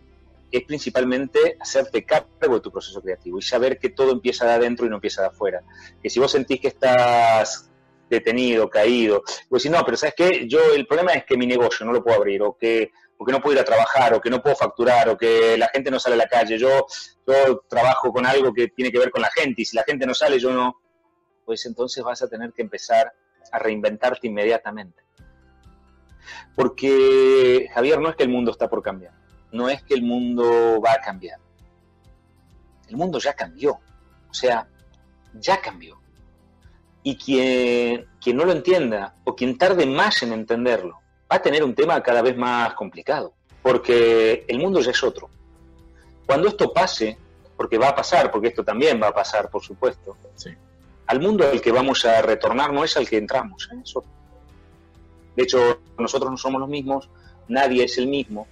es 0.50 0.64
principalmente 0.64 1.58
hacerte 1.60 2.06
cargo 2.06 2.56
de 2.56 2.62
tu 2.62 2.72
proceso 2.72 3.02
creativo 3.02 3.40
y 3.40 3.42
saber 3.42 3.80
que 3.80 3.90
todo 3.90 4.12
empieza 4.12 4.46
de 4.46 4.54
adentro 4.54 4.86
y 4.86 4.90
no 4.90 4.96
empieza 4.96 5.22
de 5.22 5.28
afuera. 5.28 5.62
Que 6.02 6.10
si 6.10 6.20
vos 6.20 6.32
sentís 6.32 6.62
que 6.62 6.70
estás 6.70 7.71
detenido, 8.18 8.70
caído, 8.70 9.24
pues 9.50 9.64
si 9.64 9.70
no, 9.70 9.84
pero 9.84 9.98
¿sabes 9.98 10.14
qué? 10.16 10.48
Yo 10.48 10.60
el 10.76 10.86
problema 10.86 11.14
es 11.14 11.26
que 11.26 11.38
mi 11.38 11.48
negocio 11.48 11.86
no 11.86 11.92
lo 11.92 12.04
puedo 12.04 12.18
abrir 12.18 12.42
o 12.44 12.56
que, 12.58 12.92
o 13.18 13.26
no 13.26 13.42
puedo 13.42 13.56
ir 13.56 13.62
a 13.62 13.66
trabajar 13.66 14.14
o 14.14 14.22
que 14.22 14.30
no 14.30 14.42
puedo 14.42 14.56
facturar 14.56 15.10
o 15.10 15.18
que 15.18 15.58
la 15.58 15.70
gente 15.70 15.90
no 15.90 16.00
sale 16.00 16.16
a 16.16 16.20
la 16.20 16.28
calle. 16.28 16.58
Yo, 16.58 16.86
yo 17.26 17.64
trabajo 17.68 18.12
con 18.12 18.26
algo 18.26 18.54
que 18.54 18.68
tiene 18.68 18.92
que 18.92 19.00
ver 19.00 19.12
con 19.12 19.22
la 19.22 19.32
gente 19.32 19.64
y 19.64 19.66
si 19.66 19.76
la 19.76 19.84
gente 19.84 20.06
no 20.06 20.14
sale, 20.14 20.40
yo 20.40 20.52
no. 20.52 20.80
Pues 21.46 21.66
entonces 21.66 22.04
vas 22.04 22.22
a 22.22 22.28
tener 22.28 22.54
que 22.54 22.62
empezar 22.62 23.12
a 23.52 23.60
reinventarte 23.60 24.28
inmediatamente. 24.28 25.02
Porque, 26.56 27.68
Javier, 27.74 28.00
no 28.00 28.10
es 28.10 28.16
que 28.16 28.24
el 28.24 28.30
mundo 28.30 28.52
está 28.52 28.70
por 28.70 28.84
cambiar 28.84 29.22
no 29.52 29.70
es 29.70 29.84
que 29.84 29.94
el 29.94 30.04
mundo 30.04 30.82
va 30.82 30.94
a 30.94 31.02
cambiar. 31.02 31.40
El 32.88 32.98
mundo 32.98 33.20
ya 33.20 33.34
cambió. 33.34 33.80
O 34.30 34.34
sea, 34.34 34.68
ya 35.34 35.62
cambió. 35.62 36.01
Y 37.04 37.16
quien, 37.18 38.06
quien 38.22 38.38
no 38.38 38.46
lo 38.46 38.52
entienda 38.52 39.16
o 39.24 39.36
quien 39.36 39.58
tarde 39.58 39.86
más 39.86 40.22
en 40.24 40.34
entenderlo 40.34 41.00
va 41.32 41.38
a 41.38 41.42
tener 41.42 41.64
un 41.64 41.74
tema 41.74 42.02
cada 42.04 42.22
vez 42.22 42.38
más 42.38 42.74
complicado. 42.74 43.34
Porque 43.62 44.46
el 44.48 44.60
mundo 44.60 44.82
ya 44.82 44.92
es 44.92 45.04
otro. 45.04 45.30
Cuando 46.26 46.48
esto 46.48 46.72
pase, 46.74 47.18
porque 47.56 47.78
va 47.78 47.90
a 47.90 47.96
pasar, 47.96 48.32
porque 48.32 48.50
esto 48.50 48.64
también 48.64 49.02
va 49.02 49.08
a 49.08 49.14
pasar, 49.14 49.50
por 49.50 49.62
supuesto, 49.62 50.18
al 51.08 51.20
mundo 51.20 51.46
al 51.48 51.62
que 51.62 51.72
vamos 51.72 52.06
a 52.06 52.22
retornar 52.22 52.72
no 52.72 52.84
es 52.84 52.96
al 52.98 53.08
que 53.08 53.18
entramos, 53.18 53.70
es 53.84 53.96
otro. 53.96 54.10
De 55.36 55.44
hecho, 55.44 55.82
nosotros 55.98 56.32
no 56.32 56.38
somos 56.38 56.62
los 56.62 56.70
mismos, 56.70 57.10
nadie 57.48 57.84
es 57.84 57.98
el 57.98 58.08
mismo, 58.08 58.48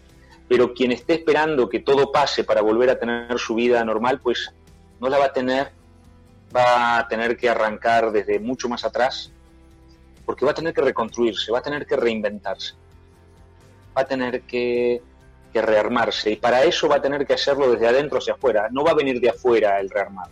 pero 0.48 0.74
quien 0.74 0.92
esté 0.92 1.14
esperando 1.14 1.70
que 1.70 1.80
todo 1.80 2.12
pase 2.12 2.44
para 2.44 2.62
volver 2.62 2.90
a 2.90 3.00
tener 3.00 3.40
su 3.40 3.56
vida 3.56 3.84
normal, 3.84 4.20
pues 4.22 4.52
no 5.00 5.10
la 5.10 5.18
va 5.18 5.26
a 5.26 5.34
tener, 5.34 5.72
va 6.56 6.98
a 6.98 7.08
tener 7.08 7.38
que 7.38 7.50
arrancar 7.50 8.12
desde 8.12 8.40
mucho 8.40 8.70
más 8.70 8.84
atrás, 8.84 9.32
porque 10.26 10.46
va 10.46 10.52
a 10.52 10.56
tener 10.56 10.74
que 10.74 10.82
reconstruirse, 10.82 11.52
va 11.52 11.60
a 11.60 11.62
tener 11.64 11.86
que 11.86 11.96
reinventarse, 11.96 12.74
va 13.98 14.02
a 14.02 14.06
tener 14.06 14.42
que, 14.42 15.02
rearmarse, 15.54 16.32
y 16.32 16.36
para 16.36 16.64
eso 16.64 16.88
va 16.88 16.98
a 16.98 17.02
tener 17.02 17.26
que 17.26 17.34
hacerlo 17.34 17.72
desde 17.72 17.88
adentro 17.88 18.20
hacia 18.20 18.34
afuera, 18.34 18.70
no 18.72 18.84
va 18.84 18.92
a 18.92 18.96
venir 18.96 19.20
de 19.20 19.30
afuera 19.30 19.80
el 19.80 19.90
rearmar. 19.90 20.28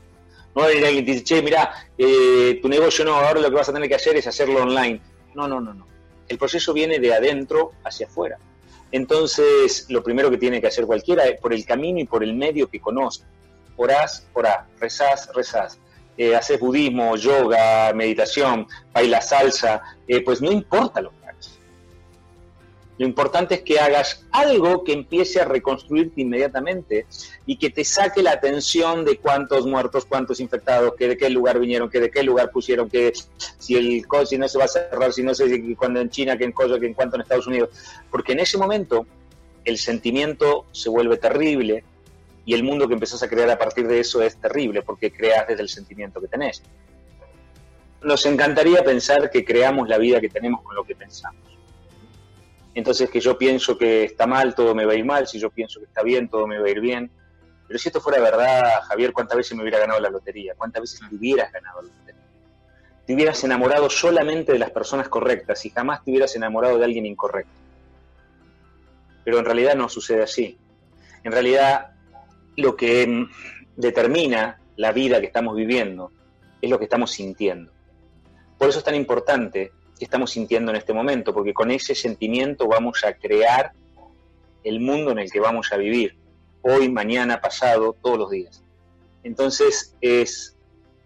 No 0.56 0.62
va 0.62 0.68
a 0.68 0.70
venir 0.70 0.86
alguien 0.86 1.04
y 1.04 1.12
dice, 1.12 1.24
che, 1.24 1.42
mira, 1.42 1.72
eh, 1.98 2.60
tu 2.62 2.70
negocio 2.70 3.04
no, 3.04 3.16
ahora 3.16 3.40
lo 3.40 3.50
que 3.50 3.56
vas 3.56 3.70
a 3.70 3.74
tener 3.74 3.90
que 3.90 3.96
hacer 3.96 4.16
es 4.16 4.26
hacerlo 4.26 4.64
online. 4.64 5.02
No, 5.36 5.48
no, 5.48 5.60
no, 5.60 5.74
no. 5.74 5.86
El 6.28 6.38
proceso 6.38 6.74
viene 6.74 6.98
de 7.00 7.14
adentro 7.14 7.74
hacia 7.84 8.08
afuera. 8.08 8.38
Entonces, 8.92 9.86
lo 9.90 10.02
primero 10.02 10.30
que 10.30 10.38
tiene 10.38 10.62
que 10.62 10.68
hacer 10.68 10.86
cualquiera 10.86 11.26
es 11.26 11.40
por 11.40 11.54
el 11.54 11.66
camino 11.66 12.00
y 12.00 12.06
por 12.06 12.24
el 12.24 12.34
medio 12.34 12.70
que 12.70 12.80
conozca. 12.80 13.26
Orás, 13.76 14.26
orá, 14.34 14.66
rezás, 14.80 15.30
rezás. 15.36 15.80
Eh, 16.18 16.36
haces 16.36 16.60
budismo, 16.60 17.16
yoga, 17.16 17.94
meditación, 17.94 18.68
bailas 18.92 19.30
salsa, 19.30 19.82
eh, 20.08 20.24
pues 20.24 20.42
no 20.42 20.52
importa 20.52 21.00
lo 21.00 21.12
lo 22.98 23.06
importante 23.06 23.56
es 23.56 23.62
que 23.62 23.80
hagas 23.80 24.26
algo 24.32 24.84
que 24.84 24.94
empiece 24.94 25.40
a 25.40 25.46
reconstruirte 25.46 26.22
inmediatamente 26.22 27.06
y 27.46 27.58
que 27.58 27.70
te 27.70 27.84
saque 27.84 28.24
la 28.24 28.32
atención 28.32 29.06
de 29.06 29.18
cuántos 29.18 29.68
muertos, 29.68 30.06
cuántos 30.06 30.40
infectados, 30.40 30.96
que 30.98 31.10
de 31.10 31.18
qué 31.18 31.30
lugar 31.30 31.60
vinieron, 31.60 31.90
que 31.90 32.00
de 32.00 32.10
qué 32.10 32.24
lugar 32.24 32.50
pusieron, 32.50 32.90
que 32.90 33.14
si 33.60 33.76
el 33.76 34.06
si 34.26 34.38
no 34.38 34.48
se 34.48 34.58
va 34.58 34.66
a 34.66 34.68
cerrar, 34.68 35.14
si 35.14 35.22
no 35.22 35.36
sé 35.36 35.48
si 35.48 35.76
cuando 35.76 36.02
en 36.02 36.10
China, 36.10 36.38
que 36.38 36.46
en 36.46 36.52
Coyo, 36.52 36.80
que 36.80 36.88
en 36.88 36.96
cuanto 36.96 37.18
en 37.18 37.22
Estados 37.22 37.46
Unidos. 37.46 37.70
Porque 38.10 38.32
en 38.32 38.40
ese 38.40 38.58
momento 38.58 39.06
el 39.64 39.78
sentimiento 39.78 40.66
se 40.72 40.90
vuelve 40.90 41.18
terrible 41.18 41.84
y 42.48 42.56
el 42.56 42.64
mundo 42.64 42.88
que 42.88 42.96
empezás 42.96 43.22
a 43.22 43.30
crear 43.30 43.52
a 43.52 43.60
partir 43.60 43.88
de 43.88 44.00
eso 44.00 44.24
es 44.24 44.38
terrible 44.38 44.82
porque 44.82 45.12
creas 45.12 45.48
desde 45.48 45.62
el 45.62 45.70
sentimiento 45.70 46.20
que 46.20 46.28
tenés. 46.28 46.64
Nos 48.02 48.26
encantaría 48.26 48.84
pensar 48.84 49.30
que 49.30 49.46
creamos 49.46 49.88
la 49.88 50.00
vida 50.00 50.20
que 50.20 50.30
tenemos 50.30 50.64
con 50.64 50.76
lo 50.76 50.84
que 50.84 50.96
pensamos 50.96 51.48
entonces 52.78 53.10
que 53.10 53.20
yo 53.20 53.40
pienso 53.40 53.76
que 53.76 54.04
está 54.04 54.28
mal, 54.28 54.54
todo 54.54 54.76
me 54.76 54.86
va 54.86 54.92
a 54.92 54.96
ir 54.96 55.04
mal, 55.04 55.28
si 55.28 55.40
yo 55.40 55.50
pienso 55.50 55.80
que 55.80 55.88
está 55.88 56.04
bien, 56.04 56.30
todo 56.30 56.46
me 56.46 56.60
va 56.60 56.68
a 56.68 56.70
ir 56.70 56.80
bien. 56.80 57.10
Pero 57.68 57.80
si 57.80 57.90
esto 57.90 58.00
fuera 58.00 58.22
verdad, 58.22 58.84
Javier, 58.88 59.14
¿cuántas 59.14 59.36
veces 59.36 59.58
me 59.58 59.64
hubiera 59.64 59.80
ganado 59.80 60.00
la 60.00 60.12
lotería? 60.12 60.54
¿Cuántas 60.56 60.82
veces 60.82 61.00
te 61.00 61.16
hubieras 61.16 61.52
ganado 61.52 61.82
la 61.82 61.88
lotería? 61.88 62.22
Te 63.04 63.16
hubieras 63.16 63.44
enamorado 63.44 63.90
solamente 63.90 64.54
de 64.54 64.60
las 64.60 64.70
personas 64.70 65.10
correctas 65.10 65.66
y 65.66 65.72
jamás 65.72 66.04
te 66.04 66.12
hubieras 66.12 66.36
enamorado 66.36 66.78
de 66.78 66.86
alguien 66.86 67.08
incorrecto. 67.08 67.52
Pero 69.26 69.40
en 69.40 69.46
realidad 69.46 69.74
no 69.74 69.90
sucede 69.90 70.22
así. 70.22 70.60
En 71.24 71.32
realidad 71.32 71.96
lo 72.58 72.76
que 72.76 73.28
determina 73.76 74.60
la 74.76 74.92
vida 74.92 75.22
que 75.22 75.28
estamos 75.28 75.56
viviendo 75.56 76.12
es 76.62 76.70
lo 76.70 76.78
que 76.78 76.86
estamos 76.86 77.12
sintiendo. 77.12 77.72
Por 78.58 78.68
eso 78.68 78.80
es 78.80 78.84
tan 78.84 78.96
importante 78.96 79.72
que 79.98 80.04
estamos 80.04 80.32
sintiendo 80.32 80.72
en 80.72 80.78
este 80.78 80.92
momento, 80.92 81.34
porque 81.34 81.54
con 81.54 81.72
ese 81.72 81.96
sentimiento 81.96 82.68
vamos 82.68 83.04
a 83.06 83.14
crear 83.14 83.74
el 84.64 84.80
mundo 84.80 85.12
en 85.12 85.20
el 85.20 85.32
que 85.32 85.40
vamos 85.40 85.72
a 85.72 85.78
vivir, 85.78 86.18
hoy, 86.62 86.90
mañana, 86.90 87.40
pasado, 87.40 87.96
todos 88.02 88.18
los 88.18 88.32
días. 88.32 88.64
Entonces, 89.24 89.96
es, 90.02 90.58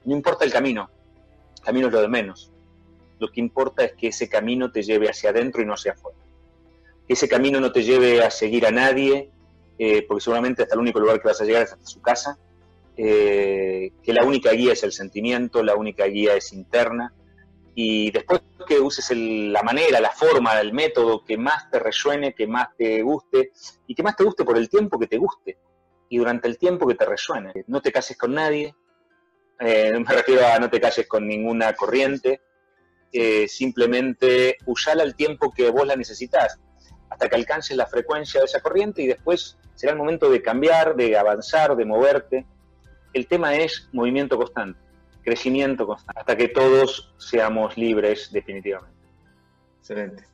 no 0.06 0.16
importa 0.16 0.46
el 0.46 0.52
camino, 0.52 0.90
el 1.58 1.62
camino 1.64 1.88
es 1.88 1.94
lo 1.94 2.02
de 2.02 2.08
menos. 2.08 2.52
Lo 3.20 3.30
que 3.30 3.42
importa 3.42 3.84
es 3.84 3.94
que 3.94 4.08
ese 4.08 4.30
camino 4.30 4.72
te 4.72 4.82
lleve 4.84 5.10
hacia 5.10 5.30
adentro 5.30 5.62
y 5.62 5.66
no 5.66 5.74
hacia 5.74 5.92
afuera. 5.92 6.18
Que 7.08 7.14
ese 7.14 7.28
camino 7.28 7.60
no 7.60 7.72
te 7.72 7.84
lleve 7.84 8.24
a 8.24 8.32
seguir 8.32 8.66
a 8.66 8.72
nadie, 8.72 9.30
eh, 9.78 10.06
porque 10.08 10.24
seguramente 10.24 10.64
hasta 10.64 10.76
el 10.76 10.82
único 10.82 11.00
lugar 11.00 11.22
que 11.22 11.28
vas 11.28 11.42
a 11.42 11.46
llegar 11.46 11.64
es 11.64 11.74
hasta 11.74 11.86
su 11.86 12.02
casa. 12.02 12.38
Eh, 12.98 13.94
que 14.04 14.14
la 14.14 14.24
única 14.24 14.52
guía 14.52 14.74
es 14.74 14.84
el 14.84 14.92
sentimiento, 14.92 15.64
la 15.64 15.76
única 15.76 16.06
guía 16.06 16.36
es 16.36 16.54
interna, 16.54 17.14
y 17.74 18.12
después 18.12 18.42
que 18.68 18.80
uses 18.80 19.12
la 19.16 19.64
manera, 19.64 20.00
la 20.00 20.12
forma, 20.12 20.60
el 20.60 20.74
método 20.74 21.24
que 21.24 21.38
más 21.38 21.70
te 21.70 21.80
resuene, 21.80 22.34
que 22.34 22.48
más 22.48 22.76
te 22.78 23.02
guste 23.02 23.52
y 23.88 23.96
que 23.96 24.04
más 24.04 24.16
te 24.16 24.24
guste 24.24 24.44
por 24.44 24.58
el 24.58 24.70
tiempo 24.70 25.00
que 25.00 25.08
te 25.08 25.18
guste 25.18 25.58
y 26.10 26.18
durante 26.18 26.48
el 26.48 26.58
tiempo 26.58 26.86
que 26.88 26.96
te 26.96 27.06
resuene. 27.06 27.54
No 27.68 27.82
te 27.82 27.92
cases 27.92 28.18
con 28.18 28.34
nadie, 28.34 28.76
eh, 29.60 29.94
me 30.08 30.14
refiero 30.14 30.46
a 30.46 30.60
no 30.60 30.70
te 30.70 30.82
cases 30.82 31.08
con 31.08 31.28
ninguna 31.28 31.74
corriente, 31.74 32.42
eh, 33.14 33.48
simplemente 33.48 34.58
usala 34.66 35.04
al 35.04 35.16
tiempo 35.16 35.52
que 35.52 35.70
vos 35.70 35.88
la 35.88 35.96
necesitas, 35.96 36.60
hasta 37.12 37.30
que 37.30 37.36
alcances 37.36 37.78
la 37.78 37.86
frecuencia 37.86 38.40
de 38.40 38.48
esa 38.48 38.62
corriente 38.62 39.04
y 39.04 39.08
después 39.08 39.56
será 39.76 39.92
el 39.92 40.00
momento 40.00 40.32
de 40.32 40.42
cambiar, 40.42 40.96
de 40.96 41.16
avanzar, 41.16 41.76
de 41.76 41.86
moverte. 41.86 42.48
El 43.14 43.28
tema 43.28 43.54
es 43.54 43.88
movimiento 43.92 44.38
constante 44.38 44.80
crecimiento 45.24 45.86
constante, 45.86 46.20
hasta 46.20 46.36
que 46.36 46.48
todos 46.48 47.14
seamos 47.18 47.78
libres 47.78 48.32
definitivamente. 48.32 48.98
Excelente. 49.80 50.26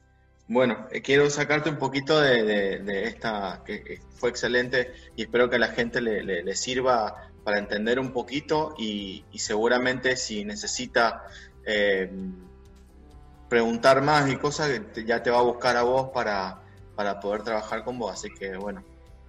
Bueno, 0.47 0.87
eh, 0.91 1.01
quiero 1.01 1.29
sacarte 1.29 1.69
un 1.69 1.77
poquito 1.77 2.19
de, 2.19 3.03
esta, 3.03 3.63
que 3.65 3.99
fue 4.15 4.29
excelente 4.29 4.93
y 5.15 5.23
espero 5.23 5.49
que 5.49 5.57
a 5.57 5.59
la 5.59 5.69
gente 5.69 5.99
le, 5.99 6.55
sirva 6.55 7.29
para 7.43 7.57
entender 7.57 7.99
un 7.99 8.13
poquito 8.13 8.73
y, 8.77 9.25
seguramente 9.35 10.15
si 10.15 10.45
necesita 10.45 11.25
eh, 11.65 12.09
preguntar 13.49 14.01
más 14.01 14.29
y 14.29 14.37
cosas, 14.37 14.81
ya 15.05 15.21
te 15.21 15.29
va 15.29 15.39
a 15.39 15.43
buscar 15.43 15.75
a 15.75 15.83
vos 15.83 16.11
para, 16.13 16.61
para 16.97 17.19
poder 17.21 17.43
trabajar 17.43 17.85
con 17.85 17.99
vos. 17.99 18.11
Así 18.11 18.29
que 18.33 18.57
bueno, 18.57 18.83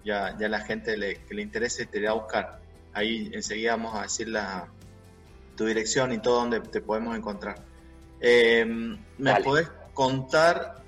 ya, 0.04 0.36
ya 0.38 0.48
la 0.48 0.60
gente 0.60 0.94
que 1.28 1.34
le 1.34 1.42
interese 1.42 1.86
te 1.86 2.02
va 2.02 2.10
a 2.10 2.14
buscar. 2.14 2.60
Ahí 2.94 3.30
enseguida 3.34 3.72
vamos 3.72 3.94
a 3.94 4.02
decir 4.02 4.28
la, 4.28 4.66
tu 5.54 5.66
dirección 5.66 6.12
y 6.12 6.18
todo 6.18 6.40
donde 6.40 6.60
te 6.60 6.80
podemos 6.80 7.14
encontrar. 7.14 7.62
Eh, 8.20 8.64
¿Me 9.18 9.42
puedes 9.42 9.70
contar 9.92 10.82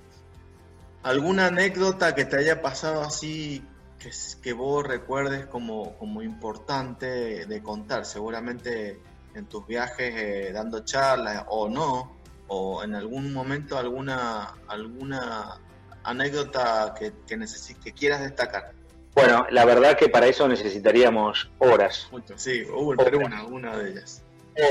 alguna 1.03 1.47
anécdota 1.47 2.15
que 2.15 2.25
te 2.25 2.39
haya 2.39 2.63
pasado 2.63 3.03
así 3.03 3.63
que, 3.99 4.11
que 4.43 4.53
vos 4.55 4.85
recuerdes 4.85 5.47
como, 5.47 5.99
como 5.99 6.23
importante 6.23 7.45
de 7.45 7.63
contar? 7.63 8.07
Seguramente 8.07 8.99
en 9.35 9.45
tus 9.45 9.67
viajes 9.67 10.15
eh, 10.17 10.51
dando 10.53 10.85
charlas 10.85 11.45
o 11.49 11.69
no, 11.69 12.17
o 12.49 12.83
en 12.83 12.95
algún 12.95 13.33
momento 13.35 13.79
alguna, 13.79 14.55
alguna 14.67 15.61
anécdota 16.05 16.95
que, 16.99 17.13
que, 17.27 17.39
que 17.83 17.93
quieras 17.93 18.21
destacar. 18.21 18.73
Bueno, 19.15 19.47
la 19.51 19.65
verdad 19.65 19.97
que 19.97 20.09
para 20.09 20.27
eso 20.27 20.47
necesitaríamos 20.47 21.51
horas. 21.59 22.09
Sí, 22.37 22.63
hubo 22.63 22.91
una, 22.91 23.45
una 23.45 23.77
de 23.77 23.91
ellas. 23.91 24.23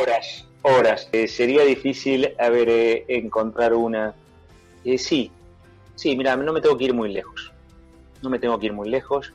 Horas, 0.02 0.46
horas. 0.62 1.10
Eh, 1.12 1.28
sería 1.28 1.64
difícil 1.64 2.34
a 2.40 2.50
ver, 2.50 2.70
eh, 2.70 3.06
encontrar 3.10 3.74
una. 3.74 4.16
Eh, 4.86 4.98
sí, 4.98 5.32
sí, 5.96 6.16
mira, 6.16 6.36
no 6.36 6.54
me 6.54 6.62
tengo 6.62 6.78
que 6.78 6.86
ir 6.86 6.94
muy 6.94 7.12
lejos. 7.12 7.52
No 8.22 8.30
me 8.30 8.40
tengo 8.40 8.58
que 8.60 8.68
ir 8.68 8.74
muy 8.74 8.90
lejos 8.90 9.34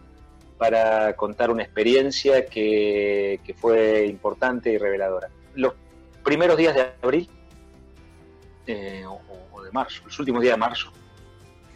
para 0.58 1.14
contar 1.16 1.50
una 1.50 1.62
experiencia 1.62 2.46
que, 2.46 3.40
que 3.44 3.54
fue 3.54 4.06
importante 4.06 4.70
y 4.70 4.78
reveladora. 4.78 5.28
Los 5.54 5.74
primeros 6.24 6.56
días 6.56 6.74
de 6.74 6.92
abril, 7.02 7.28
o, 9.06 9.20
o 9.52 9.62
de 9.62 9.70
marzo, 9.70 10.02
los 10.06 10.18
últimos 10.18 10.40
días 10.40 10.54
de 10.54 10.58
marzo, 10.58 10.92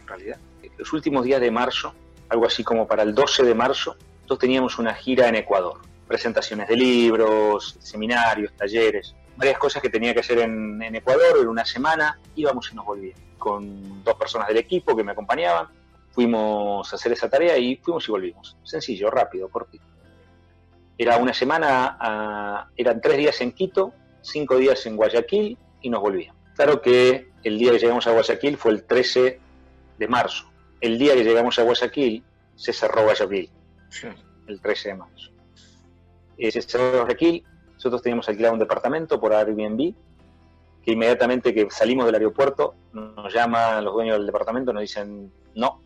realidad, 0.09 0.37
los 0.77 0.91
últimos 0.93 1.23
días 1.23 1.39
de 1.41 1.51
marzo, 1.51 1.93
algo 2.29 2.45
así 2.45 2.63
como 2.63 2.87
para 2.87 3.03
el 3.03 3.13
12 3.15 3.43
de 3.43 3.55
marzo, 3.55 3.95
nosotros 4.21 4.39
teníamos 4.39 4.77
una 4.77 4.93
gira 4.93 5.27
en 5.27 5.35
Ecuador. 5.35 5.79
Presentaciones 6.07 6.67
de 6.67 6.75
libros, 6.75 7.77
seminarios, 7.79 8.53
talleres, 8.53 9.15
varias 9.35 9.57
cosas 9.57 9.81
que 9.81 9.89
tenía 9.89 10.13
que 10.13 10.19
hacer 10.19 10.39
en, 10.39 10.81
Ecuador 10.95 11.37
en 11.41 11.47
una 11.47 11.65
semana. 11.65 12.19
Íbamos 12.35 12.71
y 12.71 12.75
nos 12.75 12.85
volvíamos 12.85 13.21
con 13.37 14.03
dos 14.03 14.15
personas 14.15 14.47
del 14.47 14.57
equipo 14.57 14.95
que 14.95 15.03
me 15.03 15.13
acompañaban. 15.13 15.67
Fuimos 16.11 16.91
a 16.91 16.95
hacer 16.95 17.13
esa 17.13 17.29
tarea 17.29 17.57
y 17.57 17.77
fuimos 17.77 18.07
y 18.07 18.11
volvimos. 18.11 18.57
Sencillo, 18.63 19.09
rápido, 19.09 19.49
cortito. 19.49 19.85
Era 20.97 21.17
una 21.17 21.33
semana, 21.33 22.69
eran 22.75 22.99
tres 22.99 23.17
días 23.17 23.39
en 23.41 23.53
Quito, 23.53 23.93
cinco 24.21 24.57
días 24.57 24.85
en 24.85 24.97
Guayaquil 24.97 25.57
y 25.81 25.89
nos 25.89 26.01
volvíamos. 26.01 26.37
Claro 26.55 26.81
que 26.81 27.29
el 27.43 27.57
día 27.57 27.71
que 27.71 27.79
llegamos 27.79 28.05
a 28.05 28.11
Guayaquil 28.11 28.57
fue 28.57 28.73
el 28.73 28.83
13 28.83 29.39
de 29.99 30.07
marzo 30.07 30.49
el 30.81 30.97
día 30.97 31.13
que 31.13 31.23
llegamos 31.23 31.59
a 31.59 31.63
Guayaquil, 31.63 32.23
se 32.55 32.73
cerró 32.73 33.03
Guayaquil, 33.03 33.49
el 34.47 34.61
13 34.61 34.89
de 34.89 34.95
marzo. 34.95 35.31
Eh, 36.37 36.51
se 36.51 36.61
cerró 36.61 37.03
Guayaquil, 37.03 37.43
nosotros 37.73 38.01
teníamos 38.01 38.27
alquilado 38.29 38.53
un 38.53 38.59
departamento 38.59 39.19
por 39.19 39.33
Airbnb, 39.33 39.93
que 40.83 40.91
inmediatamente 40.91 41.53
que 41.53 41.69
salimos 41.69 42.05
del 42.05 42.15
aeropuerto, 42.15 42.75
nos 42.93 43.33
llaman 43.33 43.83
los 43.83 43.93
dueños 43.93 44.17
del 44.17 44.25
departamento, 44.25 44.71
nos 44.71 44.81
dicen, 44.81 45.31
no, 45.55 45.81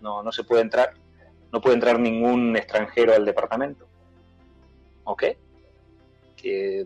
no, 0.00 0.22
no 0.22 0.32
se 0.32 0.44
puede 0.44 0.62
entrar, 0.62 0.94
no 1.52 1.60
puede 1.60 1.74
entrar 1.74 1.98
ningún 1.98 2.56
extranjero 2.56 3.14
al 3.14 3.24
departamento. 3.24 3.86
¿Ok? 5.04 5.24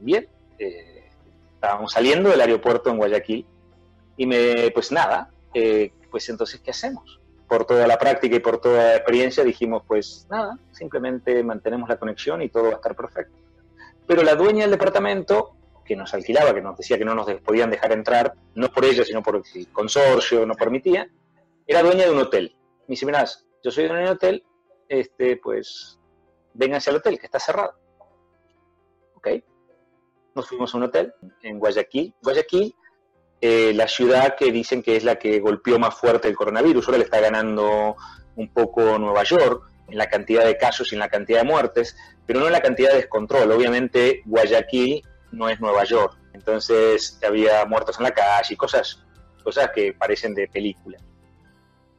bien, 0.00 0.26
eh, 0.58 1.08
estábamos 1.54 1.92
saliendo 1.92 2.28
del 2.28 2.40
aeropuerto 2.40 2.90
en 2.90 2.96
Guayaquil 2.96 3.46
y 4.16 4.26
me, 4.26 4.72
pues 4.72 4.90
nada, 4.90 5.30
eh, 5.54 5.92
pues 6.14 6.28
entonces, 6.28 6.60
¿qué 6.60 6.70
hacemos? 6.70 7.20
Por 7.48 7.64
toda 7.64 7.88
la 7.88 7.98
práctica 7.98 8.36
y 8.36 8.38
por 8.38 8.60
toda 8.60 8.84
la 8.84 8.94
experiencia 8.94 9.42
dijimos, 9.42 9.82
pues 9.84 10.28
nada, 10.30 10.56
simplemente 10.70 11.42
mantenemos 11.42 11.88
la 11.88 11.98
conexión 11.98 12.40
y 12.40 12.50
todo 12.50 12.66
va 12.66 12.70
a 12.70 12.74
estar 12.74 12.94
perfecto. 12.94 13.36
Pero 14.06 14.22
la 14.22 14.36
dueña 14.36 14.60
del 14.60 14.70
departamento, 14.70 15.56
que 15.84 15.96
nos 15.96 16.14
alquilaba, 16.14 16.54
que 16.54 16.60
nos 16.60 16.76
decía 16.76 16.98
que 16.98 17.04
no 17.04 17.16
nos 17.16 17.28
podían 17.40 17.68
dejar 17.68 17.90
entrar, 17.90 18.32
no 18.54 18.70
por 18.70 18.84
ella, 18.84 19.04
sino 19.04 19.24
por 19.24 19.42
el 19.52 19.72
consorcio, 19.72 20.46
no 20.46 20.54
permitía, 20.54 21.10
era 21.66 21.82
dueña 21.82 22.04
de 22.04 22.12
un 22.12 22.18
hotel. 22.18 22.56
Me 22.86 22.92
dice, 22.92 23.06
mirá, 23.06 23.24
yo 23.64 23.72
soy 23.72 23.88
dueña 23.88 24.04
de 24.04 24.10
un 24.10 24.16
hotel, 24.16 24.44
este, 24.88 25.36
pues 25.38 25.98
vénganse 26.52 26.90
al 26.90 26.96
hotel, 26.96 27.18
que 27.18 27.26
está 27.26 27.40
cerrado. 27.40 27.74
¿Ok? 29.14 29.30
Nos 30.36 30.46
fuimos 30.46 30.72
a 30.72 30.76
un 30.76 30.84
hotel 30.84 31.12
en 31.42 31.58
Guayaquil. 31.58 32.14
Guayaquil 32.22 32.72
eh, 33.46 33.74
la 33.74 33.86
ciudad 33.88 34.36
que 34.36 34.50
dicen 34.50 34.82
que 34.82 34.96
es 34.96 35.04
la 35.04 35.16
que 35.16 35.38
golpeó 35.38 35.78
más 35.78 35.94
fuerte 35.94 36.28
el 36.28 36.34
coronavirus. 36.34 36.86
Ahora 36.86 36.96
le 36.96 37.04
está 37.04 37.20
ganando 37.20 37.94
un 38.36 38.48
poco 38.48 38.98
Nueva 38.98 39.22
York 39.22 39.70
en 39.86 39.98
la 39.98 40.08
cantidad 40.08 40.46
de 40.46 40.56
casos 40.56 40.90
y 40.90 40.94
en 40.94 41.00
la 41.00 41.10
cantidad 41.10 41.40
de 41.40 41.44
muertes, 41.44 41.94
pero 42.24 42.40
no 42.40 42.46
en 42.46 42.52
la 42.52 42.62
cantidad 42.62 42.92
de 42.92 42.96
descontrol. 42.96 43.52
Obviamente 43.52 44.22
Guayaquil 44.24 45.04
no 45.32 45.50
es 45.50 45.60
Nueva 45.60 45.84
York, 45.84 46.16
entonces 46.32 47.20
había 47.22 47.66
muertos 47.66 47.98
en 47.98 48.04
la 48.04 48.12
calle 48.12 48.54
y 48.54 48.56
cosas, 48.56 49.04
cosas 49.42 49.68
que 49.74 49.92
parecen 49.92 50.34
de 50.34 50.48
película. 50.48 50.96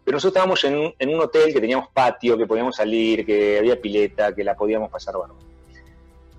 Pero 0.04 0.16
nosotros 0.16 0.32
estábamos 0.32 0.64
en 0.64 1.14
un, 1.14 1.20
hotel 1.20 1.54
que 1.54 1.62
teníamos 1.62 1.90
patio, 1.94 2.40
que 2.40 2.48
podíamos 2.48 2.76
salir, 2.76 3.24
que 3.24 3.60
había 3.60 3.80
pileta, 3.80 4.34
que 4.34 4.44
la 4.44 4.56
podíamos 4.56 4.90
pasar 4.90 5.16
bueno. 5.16 5.38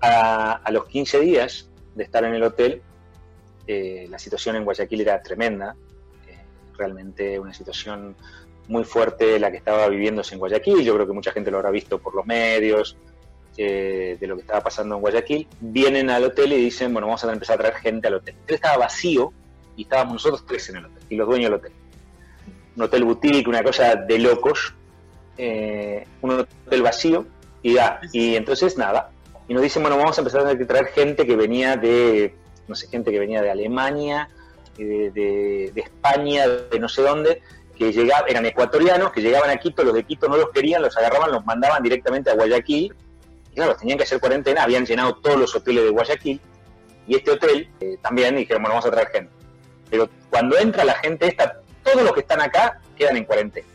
A, 0.01 0.51
a 0.51 0.71
los 0.71 0.85
15 0.87 1.21
días 1.21 1.69
de 1.95 2.03
estar 2.03 2.25
en 2.25 2.33
el 2.33 2.43
hotel, 2.43 2.81
eh, 3.67 4.07
la 4.09 4.17
situación 4.17 4.55
en 4.55 4.63
Guayaquil 4.63 5.01
era 5.01 5.21
tremenda, 5.21 5.75
eh, 6.27 6.37
realmente 6.77 7.37
una 7.37 7.53
situación 7.53 8.15
muy 8.69 8.85
fuerte 8.85 9.39
la 9.39 9.51
que 9.51 9.57
estaba 9.57 9.87
viviéndose 9.89 10.35
en 10.35 10.39
Guayaquil, 10.39 10.83
yo 10.83 10.93
creo 10.95 11.05
que 11.05 11.13
mucha 11.13 11.33
gente 11.33 11.51
lo 11.51 11.57
habrá 11.57 11.69
visto 11.69 11.99
por 11.99 12.15
los 12.15 12.25
medios, 12.25 12.95
eh, 13.57 14.17
de 14.19 14.27
lo 14.27 14.35
que 14.35 14.41
estaba 14.41 14.61
pasando 14.61 14.95
en 14.95 15.01
Guayaquil, 15.01 15.47
vienen 15.59 16.09
al 16.09 16.23
hotel 16.23 16.53
y 16.53 16.57
dicen, 16.57 16.93
bueno, 16.93 17.07
vamos 17.07 17.23
a 17.25 17.31
empezar 17.33 17.55
a 17.55 17.59
traer 17.59 17.75
gente 17.75 18.07
al 18.07 18.15
hotel. 18.15 18.35
El 18.35 18.41
hotel 18.43 18.55
estaba 18.55 18.77
vacío 18.77 19.33
y 19.75 19.83
estábamos 19.83 20.13
nosotros 20.13 20.45
tres 20.47 20.69
en 20.69 20.77
el 20.77 20.85
hotel, 20.85 21.03
y 21.09 21.15
los 21.15 21.27
dueños 21.27 21.51
del 21.51 21.59
hotel. 21.59 21.71
Un 22.77 22.83
hotel 22.83 23.03
boutique, 23.03 23.47
una 23.47 23.63
cosa 23.63 23.95
de 23.95 24.19
locos, 24.19 24.73
un 25.37 26.31
hotel 26.31 26.81
vacío, 26.81 27.25
y, 27.61 27.75
y 28.13 28.35
entonces 28.35 28.77
nada, 28.77 29.11
y 29.47 29.53
nos 29.53 29.63
dicen, 29.63 29.81
bueno, 29.81 29.97
vamos 29.97 30.17
a 30.17 30.21
empezar 30.21 30.45
a 30.45 30.57
traer 30.57 30.87
gente 30.87 31.25
que 31.25 31.35
venía 31.35 31.75
de 31.75 32.35
no 32.67 32.75
sé, 32.75 32.87
gente 32.87 33.11
que 33.11 33.19
venía 33.19 33.41
de 33.41 33.49
Alemania, 33.51 34.29
de, 34.77 35.71
España, 35.75 36.47
de 36.47 36.79
no 36.79 36.89
sé 36.89 37.01
dónde, 37.01 37.41
que 37.77 37.91
llegaban, 37.91 38.29
eran 38.29 38.45
ecuatorianos, 38.45 39.11
que 39.11 39.21
llegaban 39.21 39.49
a 39.49 39.57
Quito, 39.57 39.83
los 39.83 39.93
de 39.93 40.03
Quito 40.03 40.27
no 40.27 40.37
los 40.37 40.49
querían, 40.49 40.81
los 40.81 40.95
agarraban, 40.97 41.31
los 41.31 41.45
mandaban 41.45 41.83
directamente 41.83 42.29
a 42.29 42.35
Guayaquil, 42.35 42.93
y 43.51 43.55
claro, 43.55 43.75
tenían 43.75 43.97
que 43.97 44.03
hacer 44.03 44.19
cuarentena, 44.19 44.63
habían 44.63 44.85
llenado 44.85 45.15
todos 45.15 45.39
los 45.39 45.55
hoteles 45.55 45.83
de 45.83 45.89
Guayaquil, 45.89 46.41
y 47.07 47.15
este 47.15 47.31
hotel 47.31 47.69
eh, 47.79 47.97
también, 48.01 48.35
dijeron, 48.35 48.61
bueno, 48.61 48.75
vamos 48.75 48.85
a 48.85 48.91
traer 48.91 49.07
gente. 49.07 49.31
Pero 49.89 50.09
cuando 50.29 50.57
entra 50.57 50.83
la 50.83 50.95
gente 50.95 51.27
esta, 51.27 51.61
todos 51.83 52.03
los 52.03 52.11
que 52.13 52.19
están 52.19 52.41
acá 52.41 52.81
quedan 52.97 53.15
en 53.15 53.23
cuarentena. 53.23 53.67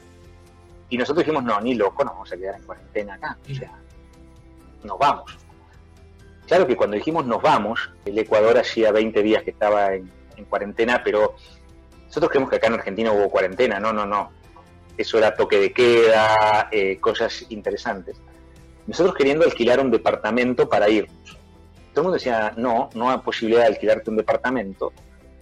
Y 0.91 0.99
nosotros 0.99 1.25
dijimos, 1.25 1.43
no, 1.43 1.59
ni 1.61 1.75
loco, 1.75 2.05
no 2.05 2.13
vamos 2.13 2.31
a 2.31 2.37
quedar 2.37 2.57
en 2.57 2.65
cuarentena 2.65 3.15
acá, 3.15 3.39
o 3.51 3.55
sea, 3.55 3.73
nos 4.85 4.99
vamos. 4.99 5.39
Claro 6.47 6.67
que 6.67 6.77
cuando 6.77 6.97
dijimos 6.97 7.27
nos 7.27 7.41
vamos, 7.41 7.91
el 8.05 8.19
Ecuador 8.19 8.59
hacía 8.59 8.93
20 8.93 9.23
días 9.23 9.43
que 9.43 9.51
estaba 9.51 9.95
en, 9.95 10.11
cuarentena, 10.49 11.03
pero 11.05 11.37
nosotros 12.07 12.29
creemos 12.29 12.51
que 12.51 12.57
acá 12.57 12.67
en 12.67 12.75
Argentina 12.75 13.13
hubo 13.13 13.31
cuarentena, 13.31 13.79
no, 13.79 13.93
no, 13.93 14.05
no. 14.05 14.33
Eso 14.99 15.19
era 15.19 15.37
toque 15.37 15.59
de 15.59 15.73
queda, 15.73 16.69
eh, 16.73 16.99
cosas 16.99 17.47
interesantes. 17.51 18.17
Nosotros 18.87 19.15
queriendo 19.15 19.45
alquilar 19.45 19.79
un 19.79 19.91
departamento 19.91 20.69
para 20.69 20.89
irnos. 20.89 21.39
Todo 21.93 22.01
el 22.01 22.03
mundo 22.03 22.15
decía, 22.15 22.53
no, 22.57 22.91
no 22.95 23.11
hay 23.11 23.19
posibilidad 23.19 23.63
de 23.63 23.69
alquilarte 23.69 24.11
un 24.11 24.17
departamento 24.17 24.93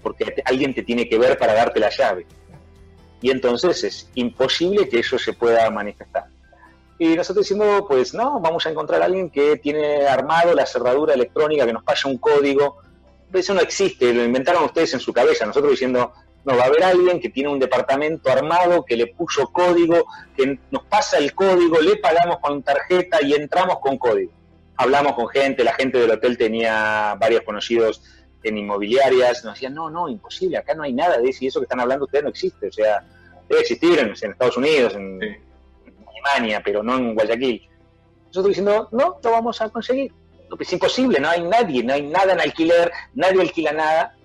porque 0.03 0.35
alguien 0.45 0.75
te 0.75 0.83
tiene 0.83 1.09
que 1.09 1.19
ver 1.19 1.39
para 1.39 1.55
darte 1.55 1.81
la 1.81 1.91
llave. 1.91 2.27
Y 3.23 3.31
entonces 3.31 3.85
es 3.85 4.11
imposible 4.15 4.89
que 4.89 5.01
eso 5.01 5.19
se 5.19 5.33
pueda 5.33 5.69
manifestar. 5.71 6.27
Y 7.01 7.17
nosotros 7.17 7.47
diciendo, 7.47 7.87
pues 7.89 8.13
no, 8.13 8.41
vamos 8.41 8.67
a 8.67 8.71
encontrar 8.71 9.01
a 9.01 9.07
alguien 9.07 9.31
que 9.31 9.57
tiene 9.57 10.07
armado 10.07 10.53
la 10.53 10.67
cerradura 10.67 11.15
electrónica, 11.15 11.65
que 11.65 11.73
nos 11.73 11.83
pase 11.83 12.07
un 12.07 12.19
código. 12.19 12.77
Eso 13.33 13.55
no 13.55 13.63
existe, 13.63 14.13
lo 14.13 14.23
inventaron 14.23 14.65
ustedes 14.65 14.93
en 14.93 15.01
su 15.01 15.11
cabeza. 15.11 15.47
Nosotros 15.47 15.71
diciendo, 15.71 16.13
no, 16.45 16.57
va 16.59 16.65
a 16.65 16.67
haber 16.67 16.85
alguien 16.85 17.19
que 17.19 17.31
tiene 17.31 17.49
un 17.49 17.59
departamento 17.59 18.31
armado, 18.31 18.85
que 18.85 18.97
le 18.97 19.07
puso 19.07 19.47
código, 19.51 20.05
que 20.37 20.59
nos 20.71 20.85
pasa 20.85 21.17
el 21.17 21.35
código, 21.35 21.81
le 21.81 21.97
pagamos 21.97 22.37
con 22.39 22.63
tarjeta 22.63 23.17
y 23.23 23.33
entramos 23.33 23.79
con 23.81 23.97
código. 23.97 24.33
Hablamos 24.77 25.15
con 25.15 25.27
gente, 25.29 25.65
la 25.65 25.73
gente 25.73 25.97
del 25.97 26.11
hotel 26.11 26.37
tenía 26.37 27.17
varios 27.19 27.45
conocidos 27.45 28.03
en 28.43 28.59
inmobiliarias, 28.59 29.43
nos 29.43 29.55
decían, 29.55 29.73
no, 29.73 29.89
no, 29.89 30.07
imposible, 30.11 30.59
acá 30.59 30.75
no 30.75 30.83
hay 30.83 30.93
nada 30.93 31.17
de 31.17 31.31
eso 31.31 31.47
y 31.47 31.47
eso 31.47 31.61
que 31.61 31.65
están 31.65 31.81
hablando 31.81 32.05
ustedes 32.05 32.25
no 32.25 32.31
existe. 32.31 32.69
O 32.69 32.73
sea, 32.73 33.03
debe 33.49 33.63
existir 33.63 33.99
en, 33.99 34.11
Estados 34.11 34.59
Unidos, 34.59 34.95
en, 34.95 35.49
pero 36.65 36.83
no 36.83 36.97
en 36.97 37.15
Guayaquil. 37.15 37.69
Nosotros 38.27 38.49
diciendo, 38.49 38.89
no, 38.93 39.19
lo 39.23 39.31
vamos 39.31 39.61
a 39.61 39.69
conseguir. 39.69 40.13
Es 40.59 40.73
imposible, 40.73 41.21
no 41.21 41.29
hay 41.29 41.43
nadie, 41.43 41.83
no 41.83 41.93
hay 41.93 42.03
nada 42.03 42.33
en 42.33 42.41
alquiler, 42.41 42.91
nadie 43.15 43.41
alquila 43.41 43.73
nada. 43.73 44.17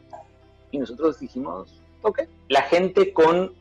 Y 0.72 0.80
nosotros 0.80 1.20
dijimos, 1.20 1.82
ok. 2.02 2.22
La 2.50 2.64
gente 2.64 3.14
con 3.14 3.54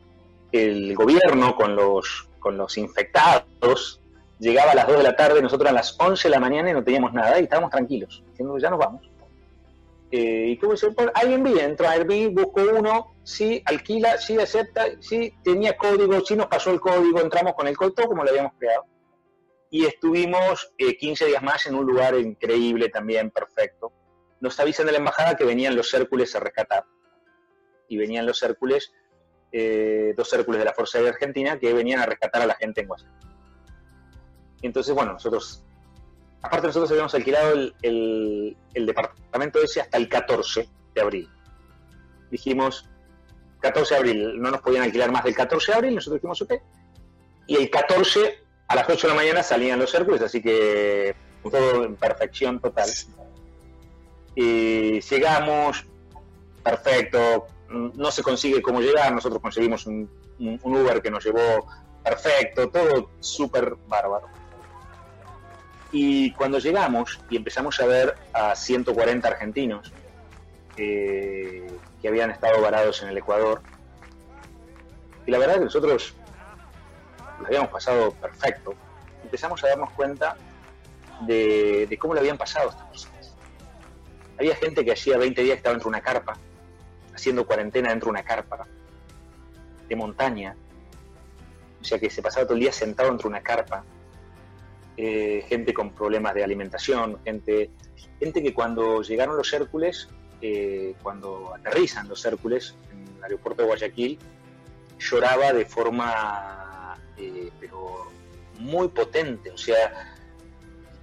el 0.51 0.95
gobierno, 0.95 1.55
con 1.55 1.75
los, 1.75 2.29
con 2.39 2.57
los 2.57 2.77
infectados, 2.77 4.01
llegaba 4.39 4.71
a 4.71 4.75
las 4.75 4.87
2 4.87 4.97
de 4.97 5.03
la 5.03 5.15
tarde, 5.15 5.41
nosotros 5.41 5.69
a 5.69 5.73
las 5.73 5.95
11 5.99 6.27
de 6.27 6.31
la 6.31 6.39
mañana 6.39 6.69
y 6.69 6.73
no 6.73 6.83
teníamos 6.83 7.13
nada 7.13 7.39
y 7.39 7.43
estábamos 7.43 7.71
tranquilos, 7.71 8.23
diciendo, 8.31 8.57
ya 8.57 8.69
nos 8.69 8.79
vamos. 8.79 9.01
Eh, 10.11 10.49
¿Y 10.49 10.57
cómo 10.57 10.73
dice? 10.73 10.87
Alguien 11.13 11.43
vi, 11.43 11.59
entró 11.59 11.87
a 11.87 11.91
Airbnb, 11.91 12.33
buscó 12.33 12.61
uno, 12.61 13.15
sí, 13.23 13.61
alquila, 13.65 14.17
sí, 14.17 14.37
acepta, 14.39 14.85
sí, 15.01 15.33
tenía 15.43 15.75
código, 15.75 16.23
sí 16.23 16.35
nos 16.35 16.47
pasó 16.47 16.71
el 16.71 16.79
código, 16.79 17.19
entramos 17.19 17.53
con 17.53 17.67
el 17.67 17.75
código, 17.75 18.07
como 18.07 18.23
lo 18.23 18.29
habíamos 18.29 18.53
creado. 18.57 18.85
y 19.71 19.85
estuvimos 19.85 20.73
15 20.77 21.25
días 21.25 21.43
más 21.43 21.65
en 21.65 21.75
un 21.75 21.85
lugar 21.85 22.15
increíble 22.15 22.87
también, 22.89 23.31
perfecto. 23.31 23.91
Nos 24.39 24.57
avisan 24.59 24.85
de 24.85 24.93
la 24.93 24.99
embajada 24.99 25.35
que 25.35 25.43
venían 25.43 25.75
los 25.75 25.93
Hércules 25.93 26.33
a 26.35 26.39
rescatar. 26.39 26.85
Y 27.89 27.97
venían 27.97 28.25
los 28.25 28.41
Hércules, 28.41 28.93
dos 30.15 30.33
Hércules 30.33 30.59
de 30.59 30.65
la 30.65 30.73
Fuerza 30.73 30.99
Aérea 30.99 31.11
Argentina, 31.13 31.59
que 31.59 31.73
venían 31.73 31.99
a 31.99 32.05
rescatar 32.05 32.43
a 32.43 32.45
la 32.45 32.55
gente 32.55 32.81
en 32.81 32.87
Guayaquil. 32.87 33.29
Entonces, 34.61 34.95
bueno, 34.95 35.13
nosotros, 35.13 35.64
aparte 36.41 36.67
nosotros 36.67 36.91
habíamos 36.91 37.13
alquilado 37.15 37.53
el, 37.81 38.57
departamento 38.73 39.61
ese 39.61 39.81
hasta 39.81 39.97
el 39.97 40.09
14 40.09 40.69
de 40.93 41.01
abril. 41.01 41.29
Dijimos, 42.31 42.89
14 43.61 43.93
de 43.93 43.99
abril, 43.99 44.41
no 44.41 44.51
nos 44.51 44.61
podían 44.61 44.83
alquilar 44.83 45.11
más 45.11 45.23
del 45.23 45.35
14 45.35 45.71
de 45.71 45.77
abril, 45.77 45.95
nosotros 45.95 46.21
dijimos, 46.21 46.41
ok. 46.41 46.53
Y 47.47 47.55
el 47.55 47.69
14 47.69 48.39
a 48.67 48.75
las 48.75 48.89
8 48.89 49.07
de 49.07 49.13
la 49.13 49.19
mañana 49.19 49.43
salían 49.43 49.79
los 49.79 49.93
Hércules, 49.93 50.21
así 50.21 50.41
que 50.41 51.15
todo 51.43 51.83
en 51.83 51.95
perfección 51.95 52.59
total. 52.59 52.89
Y 54.35 54.99
llegamos, 55.01 55.85
perfecto, 56.63 57.47
no 57.69 58.11
se 58.11 58.23
consigue 58.23 58.61
cómo 58.61 58.81
llegar, 58.81 59.13
nosotros 59.13 59.41
conseguimos 59.41 59.85
un 59.85 60.09
Uber 60.39 61.01
que 61.01 61.11
nos 61.11 61.23
llevó 61.23 61.67
perfecto, 62.05 62.69
todo 62.69 63.09
súper 63.19 63.75
bárbaro. 63.87 64.27
Y 65.97 66.31
cuando 66.31 66.59
llegamos 66.59 67.21
y 67.29 67.37
empezamos 67.37 67.79
a 67.79 67.85
ver 67.85 68.17
a 68.33 68.53
140 68.53 69.25
argentinos 69.29 69.93
eh, 70.75 71.65
que 72.01 72.07
habían 72.09 72.31
estado 72.31 72.61
varados 72.61 73.01
en 73.01 73.07
el 73.07 73.17
Ecuador, 73.17 73.61
y 75.25 75.31
la 75.31 75.37
verdad 75.37 75.53
que 75.53 75.61
nosotros 75.61 76.13
lo 77.39 77.47
habíamos 77.47 77.69
pasado 77.69 78.11
perfecto, 78.11 78.73
empezamos 79.23 79.63
a 79.63 79.69
darnos 79.69 79.89
cuenta 79.91 80.35
de, 81.21 81.97
cómo 81.97 82.13
le 82.13 82.19
habían 82.19 82.37
pasado 82.37 82.71
estas 82.71 82.87
personas. 82.87 83.33
Había 84.37 84.57
gente 84.57 84.83
que 84.83 84.91
hacía 84.91 85.17
20 85.17 85.43
días 85.43 85.55
estaba 85.55 85.75
dentro 85.75 85.89
de 85.89 85.95
una 85.95 86.01
carpa, 86.01 86.37
haciendo 87.13 87.47
cuarentena 87.47 87.91
dentro 87.91 88.07
de 88.07 88.11
una 88.11 88.23
carpa, 88.25 88.67
de 89.87 89.95
montaña, 89.95 90.57
o 91.79 91.85
sea 91.85 91.99
que 91.99 92.09
se 92.09 92.21
pasaba 92.21 92.45
todo 92.45 92.55
el 92.55 92.59
día 92.59 92.73
sentado 92.73 93.07
dentro 93.07 93.29
de 93.29 93.35
una 93.35 93.41
carpa, 93.41 93.85
eh, 94.97 95.45
gente 95.47 95.73
con 95.73 95.91
problemas 95.91 96.33
de 96.33 96.43
alimentación, 96.43 97.19
gente, 97.23 97.69
gente 98.19 98.41
que 98.41 98.53
cuando 98.53 99.01
llegaron 99.01 99.35
los 99.35 99.51
Hércules, 99.51 100.07
eh, 100.41 100.95
cuando 101.03 101.53
aterrizan 101.53 102.07
los 102.07 102.23
Hércules 102.25 102.75
en 102.91 103.17
el 103.17 103.23
aeropuerto 103.23 103.61
de 103.61 103.67
Guayaquil, 103.67 104.19
lloraba 104.99 105.53
de 105.53 105.65
forma, 105.65 106.97
eh, 107.17 107.49
pero 107.59 108.09
muy 108.59 108.87
potente. 108.87 109.51
O 109.51 109.57
sea, 109.57 110.15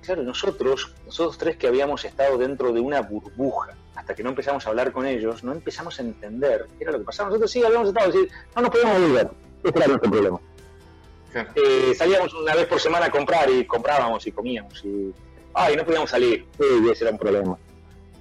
claro, 0.03 0.23
nosotros, 0.23 0.95
nosotros 1.05 1.39
tres 1.39 1.57
que 1.57 1.67
habíamos 1.67 2.05
estado 2.05 2.39
dentro 2.39 2.73
de 2.73 2.81
una 2.81 3.03
burbuja, 3.03 3.77
hasta 3.95 4.15
que 4.15 4.23
no 4.23 4.31
empezamos 4.31 4.67
a 4.67 4.71
hablar 4.71 4.93
con 4.93 5.07
ellos, 5.07 5.45
no 5.45 5.53
empezamos 5.53 5.99
a 5.99 6.03
entender 6.03 6.67
qué 6.79 6.85
era 6.85 6.93
lo 6.93 6.99
que 6.99 7.05
pasaba. 7.05 7.29
Nosotros 7.29 7.51
sí 7.51 7.63
habíamos 7.63 7.89
estado, 7.89 8.11
decir, 8.11 8.31
no 8.57 8.63
nos 8.63 8.71
podíamos 8.71 9.01
volver. 9.01 9.31
Ese 9.63 9.79
era 9.79 9.87
nuestro 9.87 10.11
problema. 10.11 10.41
Eh, 11.35 11.95
salíamos 11.97 12.35
una 12.35 12.55
vez 12.55 12.67
por 12.67 12.81
semana 12.81 13.07
a 13.07 13.11
comprar 13.11 13.49
y 13.51 13.65
comprábamos 13.67 14.27
y 14.27 14.33
comíamos. 14.33 14.85
Y, 14.85 15.13
ay, 15.55 15.77
no 15.77 15.85
podíamos 15.85 16.11
salir. 16.11 16.47
Sí, 16.59 16.91
ese 16.91 17.05
era 17.05 17.13
un 17.13 17.19
problema. 17.19 17.59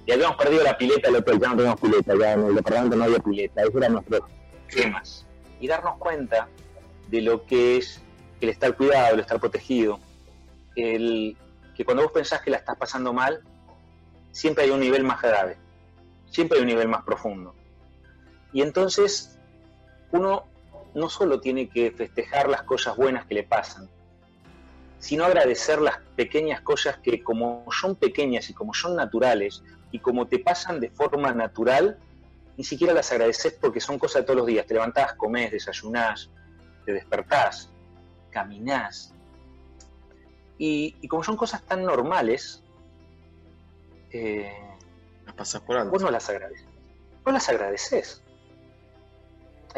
Y 0.06 0.12
habíamos 0.12 0.36
perdido 0.36 0.64
la 0.64 0.76
pileta 0.76 1.08
del 1.08 1.16
hotel, 1.16 1.38
ya 1.40 1.48
no 1.48 1.56
teníamos 1.56 1.80
pileta, 1.80 2.14
ya 2.18 2.32
en 2.32 2.46
el 2.46 2.54
departamento 2.54 2.96
no 2.96 3.04
había 3.04 3.18
pileta. 3.18 3.62
Esos 3.62 3.74
eran 3.76 3.92
nuestros 3.92 4.22
temas. 4.68 5.26
Y 5.60 5.68
darnos 5.68 5.98
cuenta 5.98 6.48
de 7.08 7.20
lo 7.20 7.46
que 7.46 7.76
es 7.76 8.00
el 8.40 8.48
estar 8.48 8.76
cuidado, 8.76 9.14
el 9.14 9.20
estar 9.20 9.38
protegido. 9.38 10.00
El, 10.74 11.36
que 11.76 11.84
cuando 11.84 12.02
vos 12.02 12.12
pensás 12.12 12.40
que 12.40 12.50
la 12.50 12.56
estás 12.56 12.76
pasando 12.76 13.12
mal, 13.12 13.42
siempre 14.32 14.64
hay 14.64 14.70
un 14.70 14.80
nivel 14.80 15.04
más 15.04 15.22
grave. 15.22 15.56
Siempre 16.30 16.56
hay 16.58 16.62
un 16.62 16.68
nivel 16.68 16.88
más 16.88 17.04
profundo. 17.04 17.54
Y 18.52 18.62
entonces 18.62 19.38
uno 20.10 20.44
no 20.94 21.08
solo 21.08 21.40
tiene 21.40 21.68
que 21.68 21.90
festejar 21.90 22.48
las 22.48 22.62
cosas 22.62 22.96
buenas 22.96 23.26
que 23.26 23.34
le 23.34 23.42
pasan, 23.44 23.88
sino 24.98 25.24
agradecer 25.24 25.80
las 25.80 25.98
pequeñas 26.16 26.60
cosas 26.60 26.98
que 26.98 27.22
como 27.22 27.64
son 27.70 27.96
pequeñas 27.96 28.48
y 28.50 28.54
como 28.54 28.72
son 28.74 28.94
naturales 28.94 29.62
y 29.90 29.98
como 29.98 30.26
te 30.26 30.38
pasan 30.38 30.80
de 30.80 30.90
forma 30.90 31.32
natural, 31.32 31.98
ni 32.56 32.64
siquiera 32.64 32.92
las 32.92 33.10
agradeces 33.10 33.54
porque 33.60 33.80
son 33.80 33.98
cosas 33.98 34.22
de 34.22 34.26
todos 34.26 34.38
los 34.38 34.46
días. 34.46 34.66
Te 34.66 34.74
levantás, 34.74 35.14
comés, 35.14 35.50
desayunás, 35.50 36.30
te 36.84 36.92
despertás, 36.92 37.70
caminás. 38.30 39.14
Y, 40.58 41.08
como 41.08 41.24
son 41.24 41.36
cosas 41.36 41.62
tan 41.62 41.82
normales, 41.82 42.62
eh, 44.10 44.52
las 45.26 45.34
pasas 45.34 45.62
por 45.62 45.76
alto. 45.76 45.90
Vos 45.90 46.02
no 46.02 46.10
las 46.10 46.28
agradeces. 46.28 46.68
Vos 47.24 47.34
las 47.34 47.48
agradeces. 47.48 48.22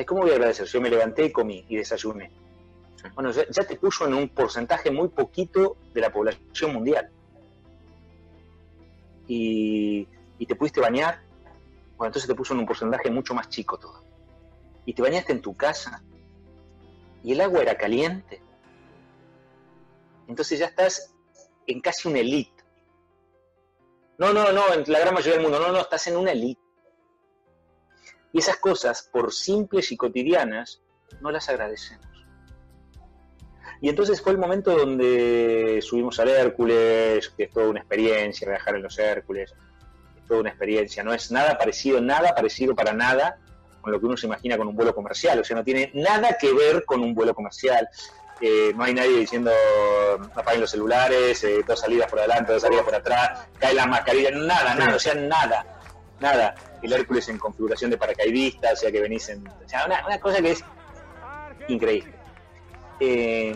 ¿Cómo 0.04 0.22
voy 0.22 0.30
a 0.30 0.34
agradecer? 0.34 0.66
Yo 0.66 0.80
me 0.80 0.90
levanté 0.90 1.26
y 1.26 1.32
comí 1.32 1.64
y 1.68 1.76
desayuné. 1.76 2.32
Bueno, 3.14 3.30
ya, 3.30 3.64
te 3.64 3.76
puso 3.76 4.06
en 4.06 4.14
un 4.14 4.28
porcentaje 4.28 4.90
muy 4.90 5.08
poquito 5.08 5.76
de 5.92 6.00
la 6.00 6.10
población 6.10 6.72
mundial. 6.72 7.10
Y, 9.28 10.08
te 10.46 10.56
pudiste 10.56 10.80
bañar, 10.80 11.22
bueno, 11.96 12.08
entonces 12.08 12.28
te 12.28 12.34
puso 12.34 12.52
en 12.52 12.60
un 12.60 12.66
porcentaje 12.66 13.10
mucho 13.10 13.34
más 13.34 13.48
chico 13.48 13.78
todo. 13.78 14.04
Y 14.84 14.92
te 14.92 15.00
bañaste 15.00 15.32
en 15.32 15.40
tu 15.40 15.56
casa. 15.56 16.02
Y 17.22 17.32
el 17.32 17.40
agua 17.40 17.62
era 17.62 17.76
caliente. 17.76 18.42
Entonces 20.28 20.58
ya 20.58 20.66
estás 20.66 21.14
en 21.66 21.80
casi 21.80 22.08
una 22.08 22.18
elite. 22.18 22.62
No, 24.18 24.32
no, 24.32 24.52
no, 24.52 24.72
en 24.72 24.84
la 24.86 25.00
gran 25.00 25.14
mayoría 25.14 25.34
del 25.34 25.42
mundo, 25.42 25.60
no, 25.60 25.72
no, 25.72 25.80
estás 25.80 26.06
en 26.06 26.16
una 26.16 26.32
elite. 26.32 26.63
Y 28.34 28.40
esas 28.40 28.56
cosas, 28.56 29.08
por 29.12 29.32
simples 29.32 29.92
y 29.92 29.96
cotidianas, 29.96 30.82
no 31.20 31.30
las 31.30 31.48
agradecemos. 31.48 32.04
Y 33.80 33.88
entonces 33.88 34.20
fue 34.20 34.32
el 34.32 34.38
momento 34.38 34.76
donde 34.76 35.78
subimos 35.80 36.18
al 36.18 36.30
Hércules, 36.30 37.28
que 37.28 37.44
es 37.44 37.50
toda 37.50 37.68
una 37.68 37.78
experiencia, 37.78 38.48
viajar 38.48 38.74
en 38.74 38.82
los 38.82 38.98
Hércules, 38.98 39.54
es 40.16 40.26
toda 40.26 40.40
una 40.40 40.48
experiencia, 40.48 41.04
no 41.04 41.14
es 41.14 41.30
nada 41.30 41.56
parecido, 41.56 42.00
nada 42.00 42.34
parecido 42.34 42.74
para 42.74 42.92
nada 42.92 43.38
con 43.80 43.92
lo 43.92 44.00
que 44.00 44.06
uno 44.06 44.16
se 44.16 44.26
imagina 44.26 44.58
con 44.58 44.66
un 44.66 44.74
vuelo 44.74 44.92
comercial, 44.96 45.38
o 45.38 45.44
sea, 45.44 45.56
no 45.56 45.62
tiene 45.62 45.92
nada 45.94 46.36
que 46.36 46.52
ver 46.52 46.84
con 46.84 47.02
un 47.02 47.14
vuelo 47.14 47.34
comercial. 47.34 47.86
Eh, 48.40 48.72
no 48.74 48.82
hay 48.82 48.94
nadie 48.94 49.18
diciendo 49.18 49.52
apaguen 50.34 50.62
los 50.62 50.70
celulares, 50.72 51.44
eh, 51.44 51.62
dos 51.64 51.78
salidas 51.78 52.10
por 52.10 52.18
adelante, 52.18 52.52
dos 52.52 52.62
salidas 52.62 52.84
por 52.84 52.96
atrás, 52.96 53.46
cae 53.60 53.74
la 53.74 53.86
mascarilla, 53.86 54.32
nada, 54.32 54.74
nada, 54.74 54.96
o 54.96 54.98
sea, 54.98 55.14
nada 55.14 55.73
nada, 56.24 56.54
el 56.82 56.92
Hércules 56.92 57.28
en 57.28 57.38
configuración 57.38 57.90
de 57.90 57.98
paracaidista, 57.98 58.72
o 58.72 58.76
sea 58.76 58.90
que 58.90 59.00
venís 59.00 59.28
en. 59.28 59.46
O 59.46 59.68
sea, 59.68 59.84
una, 59.86 60.18
cosa 60.18 60.40
que 60.40 60.52
es 60.52 60.64
increíble. 61.68 62.12
Eh, 63.00 63.54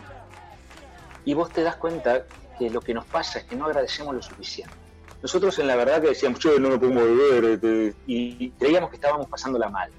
y 1.24 1.34
vos 1.34 1.50
te 1.50 1.62
das 1.62 1.76
cuenta 1.76 2.24
que 2.58 2.70
lo 2.70 2.80
que 2.80 2.94
nos 2.94 3.06
pasa 3.06 3.38
es 3.40 3.44
que 3.46 3.56
no 3.56 3.66
agradecemos 3.66 4.14
lo 4.14 4.22
suficiente. 4.22 4.74
Nosotros 5.22 5.58
en 5.58 5.66
la 5.66 5.76
verdad 5.76 6.00
que 6.00 6.08
decíamos, 6.08 6.38
yo 6.38 6.58
no 6.60 6.68
me 6.68 6.78
podemos 6.78 7.02
volver, 7.02 7.44
este", 7.44 7.94
y 8.06 8.50
creíamos 8.50 8.90
que 8.90 8.96
estábamos 8.96 9.26
pasándola 9.28 9.68
mal. 9.68 9.90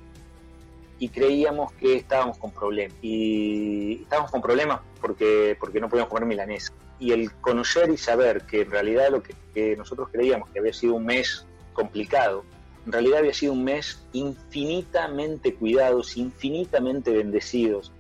Y 0.97 1.10
creíamos 1.10 1.71
que 1.73 1.95
estábamos 1.95 2.38
con 2.38 2.51
problemas. 2.51 2.97
Y 3.01 4.01
estábamos 4.03 4.32
con 4.32 4.41
problemas 4.41 4.82
porque, 5.01 5.58
porque 5.60 5.79
no 5.79 5.89
podíamos 5.89 6.10
comer 6.10 6.25
milanesa. 6.25 6.73
Y 6.99 7.12
el 7.13 7.32
conocer 7.36 7.89
y 7.89 7.97
saber 7.97 8.43
que 8.43 8.62
en 8.62 8.71
realidad 8.71 9.10
lo 9.10 9.23
que, 9.23 9.34
que 9.53 9.77
nosotros 9.77 10.10
creíamos 10.12 10.49
que 10.49 10.60
había 10.60 10.73
sido 10.73 10.95
un 10.95 11.05
mes 11.05 11.45
complicado, 11.73 12.43
en 12.86 12.92
realidad 12.92 13.20
había 13.20 13.34
sido 13.34 13.54
un 13.54 13.63
mes 13.63 14.02
infinitamente 14.13 15.54
cuidados, 15.54 16.18
infinitamente 16.18 17.12
bendecidos, 17.12 17.92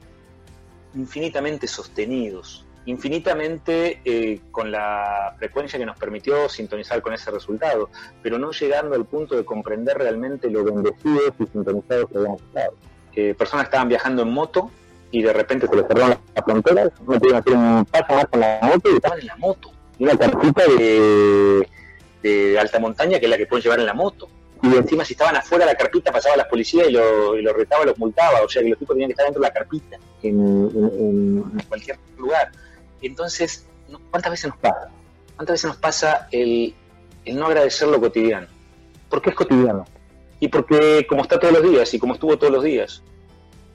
infinitamente 0.95 1.67
sostenidos, 1.67 2.65
infinitamente 2.85 4.01
eh, 4.05 4.41
con 4.51 4.71
la 4.71 5.35
frecuencia 5.37 5.77
que 5.77 5.85
nos 5.85 5.97
permitió 5.97 6.49
sintonizar 6.49 7.01
con 7.01 7.13
ese 7.13 7.29
resultado, 7.29 7.89
pero 8.23 8.39
no 8.39 8.51
llegando 8.51 8.95
al 8.95 9.05
punto 9.05 9.35
de 9.35 9.45
comprender 9.45 9.97
realmente 9.97 10.49
lo 10.49 10.63
bendecidos 10.63 11.33
y 11.39 11.45
sintonizados 11.45 12.09
que 12.09 12.17
habíamos 12.17 12.41
estado. 12.41 12.73
Eh, 13.15 13.35
personas 13.37 13.65
estaban 13.65 13.89
viajando 13.89 14.23
en 14.23 14.31
moto 14.31 14.71
y 15.11 15.21
de 15.21 15.33
repente 15.33 15.67
se 15.67 15.75
les 15.75 15.87
cerraron 15.87 16.17
las 16.33 16.45
fronteras, 16.45 16.91
no 17.01 17.19
pudieron 17.19 17.41
hacer 17.41 17.53
un 17.53 17.85
paso 17.85 18.13
más 18.13 18.25
con 18.25 18.39
la 18.39 18.59
moto 18.61 18.89
y 18.91 18.95
estaban 18.95 19.19
en 19.19 19.27
la 19.27 19.35
moto. 19.37 19.71
Una 19.99 20.17
carpita 20.17 20.63
de, 20.65 21.67
de 22.23 22.59
alta 22.59 22.79
montaña 22.79 23.19
que 23.19 23.25
es 23.25 23.29
la 23.29 23.37
que 23.37 23.45
pueden 23.45 23.63
llevar 23.63 23.79
en 23.79 23.85
la 23.85 23.93
moto 23.93 24.29
y 24.61 24.75
encima 24.75 25.05
si 25.05 25.13
estaban 25.13 25.37
afuera 25.37 25.65
de 25.65 25.71
la 25.71 25.77
carpita 25.77 26.11
pasaba 26.11 26.35
la 26.35 26.47
policía 26.47 26.85
y 26.85 26.91
los 26.91 27.41
lo 27.41 27.53
retaba, 27.53 27.85
los 27.85 27.97
multaba, 27.97 28.41
o 28.41 28.49
sea 28.49 28.61
que 28.61 28.69
los 28.69 28.79
tipos 28.79 28.93
tenían 28.93 29.09
que 29.09 29.13
estar 29.13 29.25
dentro 29.25 29.41
de 29.41 29.47
la 29.47 29.53
carpita, 29.53 29.97
en, 30.21 31.43
cualquier 31.67 31.97
lugar. 32.17 32.51
Entonces, 33.01 33.65
¿cuántas 34.09 34.31
veces 34.31 34.49
nos 34.49 34.57
pasa? 34.57 34.89
¿Cuántas 35.35 35.53
veces 35.53 35.65
nos 35.69 35.77
pasa 35.77 36.27
el, 36.31 36.75
no 37.33 37.45
agradecer 37.45 37.87
lo 37.87 38.01
cotidiano? 38.01 38.47
¿Por 39.09 39.21
qué 39.21 39.29
es 39.29 39.35
cotidiano? 39.35 39.85
Y 40.41 40.49
porque 40.49 41.05
como 41.07 41.21
está 41.21 41.39
todos 41.39 41.53
los 41.53 41.63
días 41.63 41.93
y 41.93 41.99
como 41.99 42.13
estuvo 42.13 42.37
todos 42.37 42.51
los 42.51 42.63
días. 42.63 43.01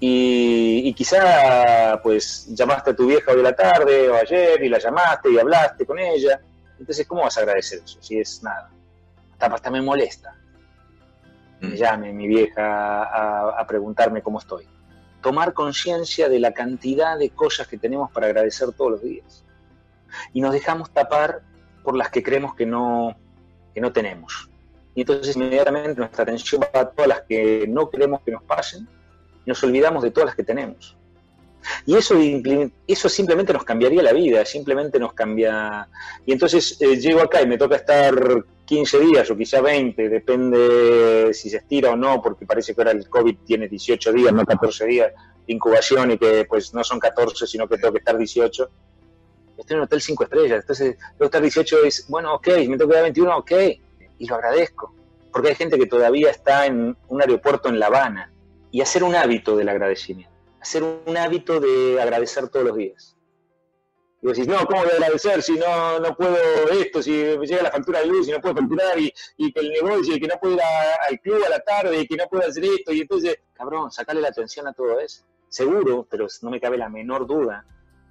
Y, 0.01 0.93
quizá 0.93 1.99
pues 2.03 2.47
llamaste 2.55 2.91
a 2.91 2.97
tu 2.97 3.07
vieja 3.07 3.31
hoy 3.31 3.39
de 3.39 3.43
la 3.43 3.57
tarde 3.57 4.11
o 4.11 4.17
ayer 4.17 4.63
y 4.63 4.69
la 4.69 4.79
llamaste 4.79 5.31
y 5.33 5.39
hablaste 5.39 5.87
con 5.87 5.99
ella. 5.99 6.41
Entonces, 6.79 7.07
¿cómo 7.07 7.23
vas 7.23 7.39
a 7.39 7.41
agradecer 7.41 7.81
eso? 7.83 8.03
Si 8.03 8.19
es 8.19 8.43
nada. 8.43 8.71
Hasta, 9.33 9.47
hasta 9.47 9.71
me 9.71 9.81
molesta. 9.81 10.35
Me 11.69 11.75
mm. 11.75 11.77
llame 11.77 12.13
mi 12.13 12.27
vieja 12.27 13.61
a 13.61 13.67
preguntarme 13.67 14.23
cómo 14.23 14.39
estoy. 14.39 14.67
Tomar 15.23 15.55
conciencia 15.55 16.29
de 16.29 16.39
la 16.39 16.53
cantidad 16.53 17.19
de 17.19 17.31
cosas 17.31 17.67
que 17.67 17.79
tenemos 17.79 18.11
para 18.11 18.27
agradecer 18.27 18.73
todos 18.73 18.93
los 18.93 19.03
días. 19.03 19.45
Y 20.33 20.41
nos 20.41 20.53
dejamos 20.53 20.91
tapar 20.91 21.43
por 21.83 21.97
las 21.97 22.11
que 22.11 22.23
creemos 22.23 22.55
que 22.55 22.67
no, 22.67 23.17
que 23.75 23.81
no 23.81 23.93
tenemos. 23.93 24.49
Y 24.95 25.01
entonces 25.01 25.37
inmediatamente 25.37 25.99
nuestra 25.99 26.23
atención 26.23 26.63
va 26.63 26.81
a 26.81 26.91
todas 26.91 27.09
las 27.09 27.23
que 27.23 27.67
no 27.69 27.91
queremos 27.91 28.23
que 28.23 28.31
nos 28.31 28.43
pasen 28.45 28.89
y 29.45 29.49
nos 29.49 29.63
olvidamos 29.63 30.03
de 30.03 30.11
todas 30.11 30.27
las 30.27 30.37
que 30.37 30.45
tenemos. 30.45 30.97
Y 31.87 31.97
eso, 31.97 32.17
eso 32.87 33.09
simplemente 33.09 33.53
nos 33.53 33.65
cambiaría 33.65 34.03
la 34.03 34.13
vida, 34.13 34.45
simplemente 34.45 34.99
nos 34.99 35.13
cambia. 35.13 35.89
Y 36.27 36.33
entonces 36.33 36.81
eh, 36.81 36.97
llego 36.97 37.21
acá 37.21 37.43
y 37.43 37.47
me 37.47 37.59
toca 37.59 37.77
estar 37.77 38.15
15 38.65 39.01
días 39.01 39.31
o 39.31 39.37
quizá 39.37 39.61
20, 39.61 40.09
depende 40.09 41.33
si 41.33 41.51
se 41.51 41.59
estira 41.59 41.91
o 41.91 41.97
no, 41.97 42.23
porque 42.23 42.47
parece 42.47 42.75
que 42.75 42.81
ahora 42.81 42.93
el 42.93 43.09
COVID 43.09 43.37
tiene 43.47 43.69
18 43.69 44.13
días, 44.13 44.33
no 44.33 44.45
14 44.45 44.87
días 44.87 45.13
de 45.47 45.53
incubación 45.53 46.13
y 46.13 46.19
que 46.19 46.47
pues 46.49 46.73
no 46.73 46.83
son 46.83 46.99
14, 46.99 47.47
sino 47.47 47.69
que 47.69 47.77
tengo 47.77 47.93
que 47.93 47.99
estar 47.99 48.17
18 48.17 48.71
estoy 49.59 49.75
en 49.75 49.81
un 49.81 49.85
hotel 49.85 50.01
5 50.01 50.25
estrellas, 50.25 50.61
entonces 50.61 50.97
tengo 50.97 51.25
estar 51.27 51.43
18 51.43 51.85
es, 51.85 52.09
bueno, 52.09 52.35
ok, 52.35 52.49
me 52.69 52.77
tengo 52.77 52.89
que 52.89 52.95
dar 52.95 53.03
21, 53.05 53.39
ok, 53.39 53.53
y 54.19 54.27
lo 54.27 54.35
agradezco, 54.35 54.95
porque 55.33 55.49
hay 55.51 55.55
gente 55.55 55.79
que 55.79 55.87
todavía 55.87 56.31
está 56.31 56.67
en 56.67 56.97
un 57.09 57.21
aeropuerto 57.21 57.69
en 57.69 57.79
La 57.79 57.87
Habana, 57.87 58.33
y 58.71 58.81
hacer 58.81 59.05
un 59.05 59.15
hábito 59.15 59.57
del 59.57 59.69
agradecimiento, 59.69 60.34
hacer 60.65 60.83
un 60.83 61.17
hábito 61.19 61.61
de 61.61 62.01
agradecer 62.01 62.49
todos 62.49 62.65
los 62.65 62.77
días. 62.77 63.15
Y 64.23 64.27
vos 64.27 64.37
decís, 64.39 64.51
no, 64.51 64.65
¿cómo 64.65 64.81
voy 64.81 64.93
a 64.93 64.95
agradecer 64.95 65.43
si 65.43 65.59
no, 65.59 66.01
no 66.01 66.17
puedo 66.17 66.39
esto, 66.71 67.03
si 67.03 67.11
me 67.11 67.47
llega 67.47 67.63
la 67.63 67.71
factura 67.71 68.01
de 68.01 68.07
luz, 68.07 68.27
y 68.27 68.31
no 68.31 68.41
puedo 68.41 68.55
facturar, 68.55 68.99
y, 68.99 69.13
y 69.37 69.53
que 69.53 69.61
el 69.61 69.73
negocio, 69.73 70.17
y 70.17 70.21
que 70.21 70.27
no 70.27 70.37
puedo 70.41 70.55
ir 70.55 70.61
al 70.63 71.21
club 71.21 71.45
a 71.45 71.51
la 71.51 71.61
tarde, 71.61 72.01
y 72.01 72.07
que 72.07 72.17
no 72.17 72.25
puedo 72.29 72.49
hacer 72.49 72.65
esto, 72.65 72.95
y 72.95 73.03
entonces, 73.03 73.41
cabrón, 73.53 73.91
sacarle 73.91 74.23
la 74.23 74.29
atención 74.29 74.67
a 74.67 74.73
todo 74.73 74.99
eso. 74.99 75.27
Seguro, 75.51 76.07
pero 76.11 76.27
no 76.41 76.51
me 76.51 76.59
cabe 76.59 76.79
la 76.79 76.89
menor 76.89 77.27
duda, 77.27 77.67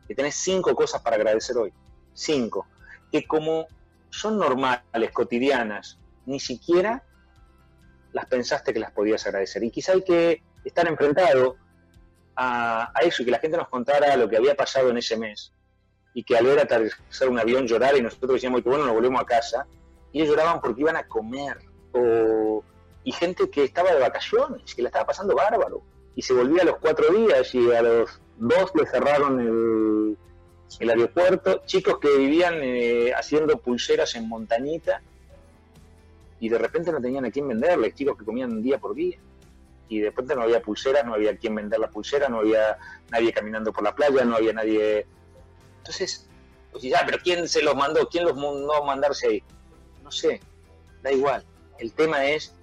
que 0.08 0.14
tenés 0.14 0.36
cinco 0.36 0.76
cosas 0.76 1.02
para 1.02 1.16
agradecer 1.16 1.58
hoy. 1.58 1.74
Cinco. 2.14 2.68
Que 3.12 3.26
como 3.26 3.66
son 4.12 4.38
normales, 4.38 5.12
cotidianas, 5.12 5.98
ni 6.28 6.40
siquiera 6.40 7.04
las 8.12 8.28
pensaste 8.28 8.74
que 8.74 8.80
las 8.80 8.92
podías 8.92 9.26
agradecer. 9.26 9.64
Y 9.64 9.72
quizá 9.72 9.94
hay 9.94 10.04
que 10.04 10.44
estar 10.64 10.88
enfrentado 10.88 11.58
a, 12.36 12.92
eso 13.02 13.22
y 13.22 13.26
que 13.26 13.32
la 13.32 13.40
gente 13.40 13.58
nos 13.58 13.68
contara 13.68 14.16
lo 14.18 14.30
que 14.30 14.38
había 14.38 14.56
pasado 14.56 14.90
en 14.90 14.98
ese 14.98 15.18
mes. 15.18 15.52
Y 16.14 16.24
que 16.24 16.38
al 16.38 16.46
ver 16.46 16.60
aterrizar 16.60 17.28
un 17.30 17.40
avión 17.40 17.66
llorar 17.66 17.98
y 17.98 18.02
nosotros 18.02 18.34
decíamos, 18.34 18.62
que 18.62 18.70
bueno, 18.70 18.86
nos 18.86 18.94
volvemos 18.94 19.22
a 19.22 19.26
casa. 19.26 19.66
Y 20.12 20.22
ellos 20.22 20.36
lloraban 20.36 20.62
porque 20.62 20.82
iban 20.82 20.96
a 20.96 21.08
comer. 21.08 21.58
O, 21.92 22.64
y 23.04 23.12
gente 23.12 23.50
que 23.50 23.64
estaba 23.64 23.92
de 23.94 24.00
vacaciones, 24.00 24.76
que 24.76 24.82
la 24.82 24.90
estaba 24.90 25.06
pasando 25.06 25.36
bárbaro. 25.36 25.82
Y 26.16 26.22
se 26.22 26.34
volvía 26.34 26.62
a 26.62 26.66
los 26.66 26.78
cuatro 26.78 27.12
días 27.12 27.54
y 27.56 27.72
a 27.72 27.82
los 27.82 28.22
dos 28.38 28.72
le 28.76 28.86
cerraron 28.86 29.40
el, 30.80 30.90
aeropuerto, 30.90 31.64
chicos 31.66 32.00
que 32.00 32.16
vivían 32.18 32.56
eh, 32.62 33.14
haciendo 33.14 33.58
pulseras 33.58 34.16
en 34.16 34.28
montañita 34.28 35.02
y 36.40 36.50
de 36.50 36.58
repente 36.58 36.92
no 36.92 37.00
tenían 37.00 37.26
a 37.26 37.32
quién 37.32 37.48
venderles, 37.48 37.96
chicos 37.96 38.18
que 38.18 38.26
comían 38.26 38.62
día 38.62 38.78
por 38.78 38.94
día. 38.94 39.18
Y 39.90 40.00
de 40.00 40.10
repente 40.10 40.36
no 40.36 40.44
había 40.44 40.62
pulseras, 40.62 41.06
no 41.06 41.14
había 41.14 41.32
a 41.32 41.38
quién 41.38 41.56
vender 41.56 41.80
la 41.80 41.90
pulsera, 41.90 42.30
no 42.30 42.40
había 42.40 42.78
nadie 43.12 43.34
caminando 43.34 43.72
por 43.72 43.84
la 43.84 43.96
playa, 43.96 44.24
no 44.24 44.36
había 44.36 44.54
nadie... 44.54 45.06
Entonces, 45.80 46.28
pues 46.72 46.84
ya, 46.84 47.04
pero 47.06 47.18
¿quién 47.22 47.48
se 47.48 47.62
los 47.62 47.76
mandó? 47.76 48.08
¿Quién 48.08 48.26
los 48.26 48.36
mandó 48.36 48.84
mandarse 48.86 49.28
ahí? 49.28 49.44
No 50.02 50.12
sé, 50.12 50.40
da 51.02 51.12
igual. 51.12 51.46
El 51.78 51.94
tema 51.94 52.26
es 52.26 52.56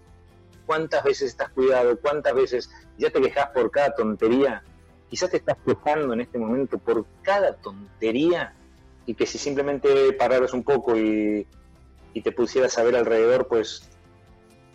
cuántas 0.67 1.05
veces 1.05 1.29
estás 1.31 1.51
cuidado, 1.51 1.99
cuántas 2.01 2.35
veces 2.35 2.71
ya 2.97 3.11
te 3.11 3.21
quejas 3.21 3.51
por 3.51 3.71
cada 3.71 3.95
tontería 3.95 4.63
quizás 5.11 5.31
te 5.31 5.39
estás 5.39 5.59
quejando 5.67 6.15
en 6.15 6.21
este 6.21 6.39
momento 6.39 6.79
por 6.79 7.05
cada 7.23 7.57
tontería 7.57 8.55
y 9.05 9.15
que 9.15 9.27
si 9.27 9.39
simplemente 9.39 10.13
pararas 10.13 10.55
un 10.55 10.63
poco 10.63 10.97
y, 10.97 11.47
te 12.23 12.33
pusieras 12.33 12.77
a 12.79 12.85
ver 12.85 12.97
alrededor, 12.97 13.49
pues 13.49 13.89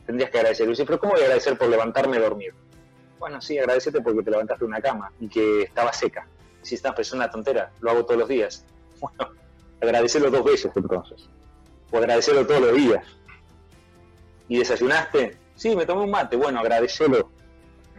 tendrías 0.05 0.29
que 0.29 0.37
agradecer. 0.37 0.69
Y 0.69 0.85
pero 0.85 0.99
¿cómo 0.99 1.13
voy 1.13 1.21
a 1.21 1.25
agradecer 1.25 1.57
por 1.57 1.69
levantarme 1.69 2.17
y 2.17 2.19
dormir? 2.19 2.53
Bueno, 3.19 3.41
sí, 3.41 3.57
agradecete 3.57 4.01
porque 4.01 4.23
te 4.23 4.31
levantaste 4.31 4.63
de 4.63 4.67
una 4.67 4.81
cama 4.81 5.11
y 5.19 5.27
que 5.27 5.63
estaba 5.63 5.91
seca. 5.93 6.27
Si 6.61 6.75
estás 6.75 6.93
pensando 6.93 7.23
una 7.23 7.31
tontera, 7.31 7.71
lo 7.79 7.91
hago 7.91 8.05
todos 8.05 8.19
los 8.19 8.29
días. 8.29 8.65
Bueno, 9.01 9.33
agradecerlo 9.81 10.31
dos 10.31 10.45
veces 10.45 10.71
entonces. 10.73 11.29
O 11.91 11.97
agradecerlo 11.97 12.47
todos 12.47 12.61
los 12.61 12.73
días. 12.73 13.05
¿Y 14.47 14.59
desayunaste? 14.59 15.37
Sí, 15.55 15.75
me 15.75 15.85
tomé 15.85 16.03
un 16.03 16.11
mate. 16.11 16.37
Bueno, 16.37 16.61
agradecelo. 16.61 17.29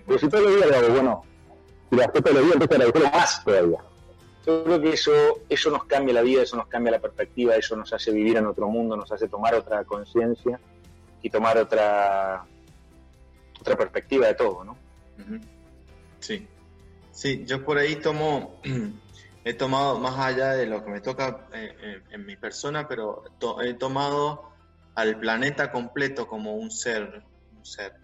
Pero 0.07 0.19
si 0.19 0.29
todos 0.29 0.45
los 0.45 0.57
días 0.57 0.71
lo 0.71 0.77
hago, 0.77 0.89
bueno, 0.95 1.25
y 1.91 1.97
la 1.97 2.09
foto 2.09 2.31
de 2.31 2.35
la 2.35 2.41
vida 2.41 2.55
empieza 2.55 3.09
a 3.09 3.11
más 3.11 3.45
todavía. 3.45 3.79
Yo 4.47 4.65
creo 4.65 4.81
que 4.81 4.91
eso, 4.91 5.13
eso 5.49 5.71
nos 5.71 5.85
cambia 5.85 6.15
la 6.15 6.23
vida, 6.23 6.43
eso 6.43 6.57
nos 6.57 6.69
cambia 6.69 6.93
la 6.93 7.01
perspectiva, 7.01 7.57
eso 7.57 7.77
nos 7.77 7.93
hace 7.93 8.13
vivir 8.13 8.37
en 8.37 8.47
otro 8.47 8.69
mundo, 8.69 8.97
nos 8.97 9.11
hace 9.13 9.29
tomar 9.29 9.55
otra 9.55 9.85
conciencia 9.85 10.61
y 11.27 11.31
tomar 11.31 11.59
otra, 11.59 12.47
otra 13.61 13.77
perspectiva 13.77 14.29
de 14.29 14.35
todo, 14.35 14.63
¿no? 14.63 14.77
Sí. 16.21 16.47
Sí, 17.11 17.45
yo 17.45 17.65
por 17.65 17.79
ahí 17.79 17.97
tomo, 17.97 18.61
he 19.45 19.55
tomado 19.55 19.99
más 19.99 20.17
allá 20.21 20.53
de 20.53 20.67
lo 20.67 20.85
que 20.85 20.91
me 20.93 21.01
toca 21.01 21.49
eh, 21.53 21.75
eh, 21.81 22.03
en 22.11 22.25
mi 22.25 22.37
persona, 22.37 22.87
pero 22.87 23.25
he 23.61 23.75
tomado 23.75 24.53
al 24.95 25.19
planeta 25.19 25.73
completo 25.73 26.29
como 26.29 26.55
un 26.55 26.71
ser, 26.71 27.25
un 27.57 27.67
ser 27.67 27.95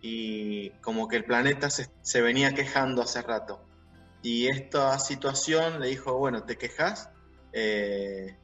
y 0.00 0.70
como 0.80 1.06
que 1.06 1.14
el 1.14 1.24
planeta 1.24 1.70
se, 1.70 2.20
venía 2.20 2.52
quejando 2.52 3.00
hace 3.00 3.22
rato. 3.22 3.64
Y 4.22 4.48
esta 4.48 4.98
situación 4.98 5.78
le 5.78 5.86
dijo, 5.86 6.18
bueno, 6.18 6.42
te 6.42 6.58
quejas, 6.58 7.10
eh, 7.52 8.36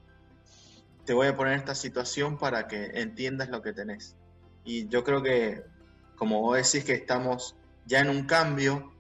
te 1.05 1.13
voy 1.13 1.27
a 1.27 1.37
poner 1.37 1.55
esta 1.55 1.75
situación 1.75 2.39
para 2.39 2.69
que 2.69 3.01
entiendas 3.01 3.49
lo 3.49 3.63
que 3.63 3.73
tenés. 3.73 4.15
Y 4.69 4.87
yo 4.87 5.03
creo 5.03 5.23
que, 5.23 5.65
como 6.15 6.43
vos 6.43 6.59
decís 6.59 6.85
que 6.85 6.93
estamos 6.93 7.57
ya 7.87 8.01
en 8.01 8.11
un 8.11 8.27
cambio 8.27 8.93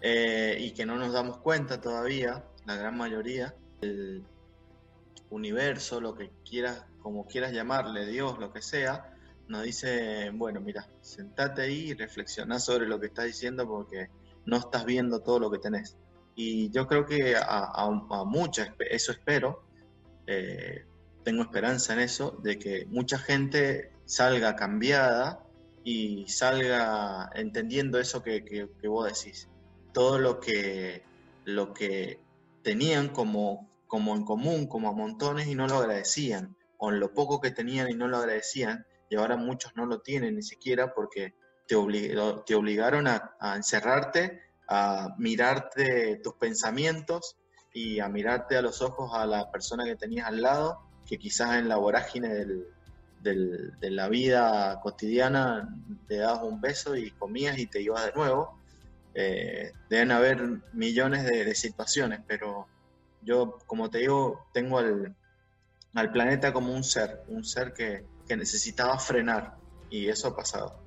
eh, 0.00 0.56
y 0.58 0.72
que 0.72 0.84
no 0.84 0.96
nos 0.96 1.12
damos 1.12 1.38
cuenta 1.38 1.80
todavía, 1.80 2.44
la 2.66 2.74
gran 2.74 2.96
mayoría, 2.96 3.54
el 3.82 4.24
universo, 5.30 6.00
lo 6.00 6.16
que 6.16 6.32
quieras, 6.44 6.84
como 7.00 7.28
quieras 7.28 7.52
llamarle, 7.52 8.04
Dios, 8.04 8.36
lo 8.40 8.52
que 8.52 8.62
sea, 8.62 9.16
nos 9.46 9.62
dice, 9.62 10.30
bueno, 10.34 10.60
mira, 10.60 10.88
sentate 11.00 11.62
ahí 11.62 11.90
y 11.90 11.94
reflexiona 11.94 12.58
sobre 12.58 12.88
lo 12.88 12.98
que 12.98 13.06
estás 13.06 13.26
diciendo 13.26 13.64
porque 13.68 14.08
no 14.44 14.56
estás 14.56 14.84
viendo 14.84 15.20
todo 15.20 15.38
lo 15.38 15.52
que 15.52 15.58
tenés. 15.58 15.96
Y 16.34 16.68
yo 16.70 16.88
creo 16.88 17.06
que 17.06 17.36
a, 17.36 17.70
a, 17.72 18.24
muchas, 18.24 18.70
eso 18.90 19.12
espero, 19.12 19.62
eh, 20.26 20.84
tengo 21.22 21.42
esperanza 21.42 21.92
en 21.92 22.00
eso, 22.00 22.36
de 22.42 22.58
que 22.58 22.86
mucha 22.86 23.18
gente 23.18 23.92
salga 24.12 24.54
cambiada 24.56 25.42
y 25.84 26.28
salga 26.28 27.30
entendiendo 27.34 27.98
eso 27.98 28.22
que, 28.22 28.44
que, 28.44 28.86
vos 28.86 29.06
decís. 29.10 29.48
Todo 29.94 30.18
lo 30.18 30.38
que, 30.38 31.02
lo 31.46 31.72
que 31.72 32.20
tenían 32.62 33.08
como, 33.08 33.70
como 33.86 34.14
en 34.14 34.26
común, 34.26 34.66
como 34.66 34.90
a 34.90 34.92
montones 34.92 35.46
y 35.46 35.54
no 35.54 35.66
lo 35.66 35.78
agradecían, 35.78 36.54
o 36.76 36.90
lo 36.90 37.14
poco 37.14 37.40
que 37.40 37.52
tenían 37.52 37.88
y 37.88 37.94
no 37.94 38.06
lo 38.06 38.18
agradecían, 38.18 38.84
y 39.08 39.16
ahora 39.16 39.38
muchos 39.38 39.72
no 39.76 39.86
lo 39.86 40.00
tienen 40.02 40.36
ni 40.36 40.42
siquiera 40.42 40.92
porque 40.92 41.34
te, 41.66 41.76
te 42.44 42.54
obligaron 42.54 43.06
a, 43.08 43.34
encerrarte, 43.56 44.42
a 44.68 45.08
mirarte 45.16 46.20
tus 46.22 46.34
pensamientos 46.34 47.38
y 47.72 47.98
a 48.00 48.10
mirarte 48.10 48.58
a 48.58 48.62
los 48.62 48.82
ojos 48.82 49.10
a 49.14 49.24
la 49.24 49.50
persona 49.50 49.84
que 49.84 49.96
tenías 49.96 50.26
al 50.26 50.42
lado, 50.42 50.80
que 51.06 51.18
quizás 51.18 51.56
en 51.56 51.70
la 51.70 51.76
vorágine 51.76 52.28
de 53.22 53.90
la 53.90 54.08
vida 54.08 54.80
cotidiana 54.82 55.74
te 56.08 56.18
dabas 56.18 56.42
un 56.42 56.60
beso 56.60 56.96
y 56.96 57.10
comías 57.12 57.58
y 57.58 57.66
te 57.66 57.80
ibas 57.80 58.06
de 58.06 58.12
nuevo. 58.12 58.58
Eh, 59.14 59.72
deben 59.88 60.10
haber 60.10 60.60
millones 60.72 61.24
de, 61.24 61.54
situaciones, 61.54 62.20
pero 62.26 62.66
yo, 63.22 63.58
como 63.66 63.90
te 63.90 63.98
digo, 63.98 64.46
tengo 64.52 64.78
al 64.78 66.12
planeta 66.12 66.52
como 66.52 66.74
un 66.74 66.82
ser, 66.82 67.22
un 67.28 67.44
ser 67.44 67.72
que, 67.72 68.04
que 68.26 68.36
necesitaba 68.36 68.98
frenar 68.98 69.56
y 69.90 70.08
eso 70.08 70.28
ha 70.28 70.36
pasado. 70.36 70.82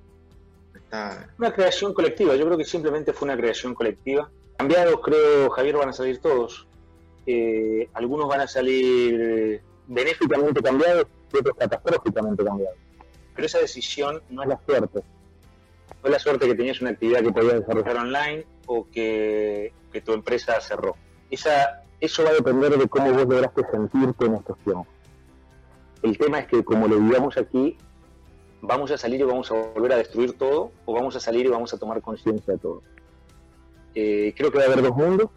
Una 1.38 1.54
creación 1.54 1.94
colectiva, 1.94 2.36
yo 2.36 2.46
creo 2.46 2.58
que 2.58 2.66
simplemente 2.66 3.14
fue 3.14 3.28
una 3.28 3.38
creación 3.38 3.74
colectiva. 3.74 4.30
Cambiados, 4.58 5.02
creo, 5.04 5.50
Javier, 5.50 5.78
van 5.78 5.90
a 5.90 5.94
salir 5.94 6.20
todos. 6.20 6.68
Eh, 7.26 7.90
algunos 7.94 8.28
van 8.28 8.42
a 8.42 8.48
salir 8.48 9.62
benéficamente 9.88 10.62
cambiados 10.62 11.08
y 11.34 11.38
otros 11.38 11.56
catastróficamente 11.58 12.44
cambiados. 12.44 12.78
Pero 13.36 13.46
esa 13.46 13.60
decisión 13.60 14.22
no 14.30 14.44
es 14.44 14.50
la 14.50 14.60
suerte. 14.66 15.02
fue 16.02 16.10
la 16.10 16.20
suerte 16.20 16.48
que 16.48 16.56
tenías 16.56 16.82
una 16.82 16.92
actividad 16.92 17.22
que 17.22 17.32
podías 17.32 17.60
desarrollar 17.60 17.98
online 17.98 18.46
o 18.66 18.88
que, 18.90 19.74
que 19.92 20.02
tu 20.02 20.14
empresa 20.14 20.60
cerró. 20.62 20.96
Esa, 21.30 21.84
eso 22.00 22.24
va 22.24 22.30
a 22.30 22.34
depender 22.34 22.78
de 22.78 22.88
cómo 22.88 23.12
vos 23.12 23.26
lograste 23.26 23.62
sentirte 23.72 24.26
en 24.26 24.36
estos 24.36 24.58
tiempos. 24.60 24.88
El 26.02 26.18
tema 26.18 26.40
es 26.40 26.48
que 26.48 26.64
como 26.64 26.88
lo 26.88 26.98
digamos 26.98 27.38
aquí, 27.38 27.78
vamos 28.62 28.92
a 28.92 28.98
salir 28.98 29.22
y 29.22 29.24
vamos 29.24 29.52
a 29.52 29.56
volver 29.56 29.94
a 29.94 29.98
destruir 29.98 30.38
todo 30.38 30.72
o 30.86 30.94
vamos 30.94 31.16
a 31.16 31.20
salir 31.20 31.46
y 31.46 31.50
vamos 31.50 31.74
a 31.74 31.78
tomar 31.78 32.02
conciencia 32.02 32.54
de 32.54 32.60
todo. 32.60 32.84
Eh, 33.94 34.34
creo 34.36 34.52
que 34.52 34.58
va 34.58 34.66
a 34.66 34.68
haber 34.68 34.82
dos 34.82 34.96
mundos, 34.96 35.30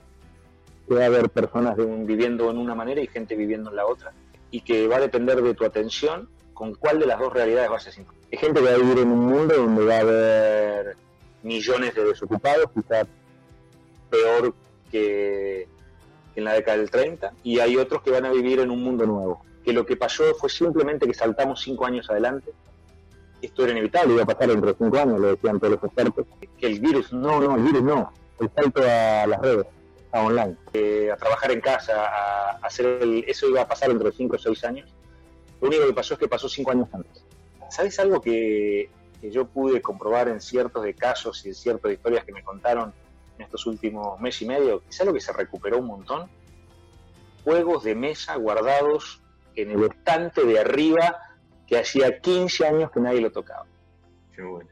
que 0.87 0.95
va 0.95 1.03
a 1.03 1.07
haber 1.07 1.31
personas 1.31 1.77
viviendo 1.77 2.51
en 2.51 2.59
una 2.59 2.75
manera 2.75 3.01
y 3.01 3.07
gente 3.07 3.37
viviendo 3.37 3.71
en 3.71 3.77
la 3.77 3.87
otra, 3.87 4.13
y 4.51 4.61
que 4.63 4.89
va 4.89 4.97
a 4.97 5.01
depender 5.01 5.43
de 5.43 5.55
tu 5.55 5.65
atención 5.65 6.29
con 6.55 6.75
cuál 6.75 6.99
de 6.99 7.07
las 7.07 7.19
dos 7.19 7.33
realidades 7.33 7.71
vas 7.71 7.87
a 7.87 7.93
sentir. 7.93 8.19
Hay 8.33 8.39
gente 8.39 8.61
que 8.61 8.67
va 8.67 8.75
a 8.75 8.79
vivir 8.79 8.99
en 8.99 9.13
un 9.13 9.27
mundo 9.27 9.55
donde 9.57 9.85
va 9.85 9.97
a 9.97 10.01
haber 10.01 10.97
millones 11.43 11.95
de 11.95 12.05
desocupados, 12.05 12.67
quizás 12.75 13.07
peor 14.11 14.55
que 14.91 15.69
en 16.35 16.45
la 16.45 16.55
década 16.55 16.79
del 16.79 16.91
30, 16.91 17.33
y 17.43 17.59
hay 17.59 17.77
otros 17.77 18.03
que 18.03 18.11
van 18.11 18.25
a 18.25 18.31
vivir 18.31 18.61
en 18.61 18.71
un 18.71 18.83
mundo 18.83 19.07
nuevo, 19.07 19.45
que 19.65 19.73
lo 19.73 19.85
que 19.85 19.97
pasó 19.97 20.35
fue 20.35 20.49
simplemente 20.49 21.07
que 21.07 21.15
saltamos 21.15 21.61
cinco 21.61 21.87
años 21.87 22.09
adelante. 22.11 22.53
Esto 23.43 23.65
era 23.65 23.73
inevitable, 23.73 24.15
iba 24.15 24.23
a 24.23 24.27
pasar 24.27 24.49
dentro 24.49 24.73
de 24.73 24.77
cinco 24.79 24.99
años, 24.99 25.21
lo 25.21 25.29
decían 25.29 25.59
todos 25.59 25.75
los 25.75 25.85
expertos, 25.85 26.27
que 26.59 26.67
el 26.67 26.81
virus, 26.81 27.13
no, 27.13 27.41
no, 27.41 27.57
el 27.57 27.63
virus 27.63 27.83
no, 27.83 28.13
el 28.41 28.51
salto 28.55 28.83
a 28.83 29.27
las 29.27 29.41
redes, 29.41 29.67
a 30.13 30.23
online, 30.23 30.57
eh, 30.73 31.11
a 31.13 31.17
trabajar 31.17 31.51
en 31.53 31.61
casa, 31.61 32.07
a, 32.07 32.51
hacer 32.63 33.03
el, 33.03 33.25
eso 33.27 33.49
iba 33.49 33.63
a 33.63 33.69
pasar 33.69 33.93
de 33.93 34.13
cinco 34.13 34.37
o 34.37 34.39
seis 34.39 34.65
años. 34.65 34.89
Lo 35.61 35.69
único 35.69 35.87
que 35.87 35.93
pasó 35.93 36.15
es 36.15 36.21
que 36.21 36.29
pasó 36.29 36.49
cinco 36.49 36.71
años 36.71 36.89
antes. 36.93 37.25
¿Sabes 37.71 37.99
algo 37.99 38.21
que, 38.21 38.91
que 39.21 39.31
yo 39.31 39.47
pude 39.47 39.83
comprobar 39.83 40.29
en 40.29 40.41
ciertos 40.41 40.83
de 40.83 40.95
casos 40.95 41.45
y 41.45 41.49
en 41.49 41.55
ciertas 41.55 41.93
historias 41.93 42.25
que 42.25 42.33
me 42.33 42.43
contaron 42.43 42.95
en 43.37 43.45
estos 43.45 43.67
últimos 43.67 44.19
mes 44.21 44.41
y 44.41 44.47
medio? 44.47 44.83
Es 44.89 45.01
algo 45.01 45.13
que 45.13 45.21
se 45.21 45.33
recuperó 45.33 45.79
un 45.79 45.87
montón. 45.87 46.31
Juegos 47.45 47.85
de 47.85 47.95
mesa 47.95 48.37
guardados 48.37 49.21
en 49.55 49.73
el 49.73 49.85
estante 49.85 50.45
de 50.45 50.61
arriba 50.61 51.19
que 51.67 51.79
hacía 51.79 52.21
15 52.21 52.67
años 52.67 52.91
que 52.91 53.01
nadie 53.01 53.21
lo 53.21 53.31
tocaba. 53.31 53.67
Qué 54.35 54.43
bueno. 54.43 54.71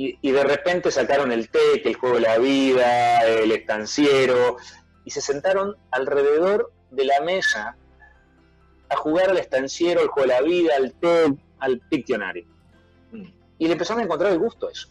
Y, 0.00 0.18
y, 0.22 0.32
de 0.32 0.44
repente 0.44 0.90
sacaron 0.90 1.30
el 1.30 1.50
TEC, 1.50 1.84
el 1.84 1.94
juego 1.94 2.14
de 2.14 2.22
la 2.22 2.38
vida, 2.38 3.22
el 3.22 3.52
estanciero, 3.52 4.56
y 5.04 5.10
se 5.10 5.20
sentaron 5.20 5.76
alrededor 5.90 6.72
de 6.90 7.04
la 7.04 7.20
mesa 7.20 7.76
a 8.88 8.96
jugar 8.96 9.28
al 9.28 9.36
estanciero, 9.36 10.00
al 10.00 10.08
juego 10.08 10.26
de 10.26 10.34
la 10.34 10.40
vida, 10.40 10.72
al 10.74 10.94
TEC, 10.94 11.34
al 11.58 11.80
Pictionary. 11.80 12.48
Y 13.58 13.66
le 13.66 13.72
empezaron 13.72 14.00
a 14.00 14.04
encontrar 14.04 14.32
el 14.32 14.38
gusto 14.38 14.68
a 14.68 14.70
eso. 14.70 14.88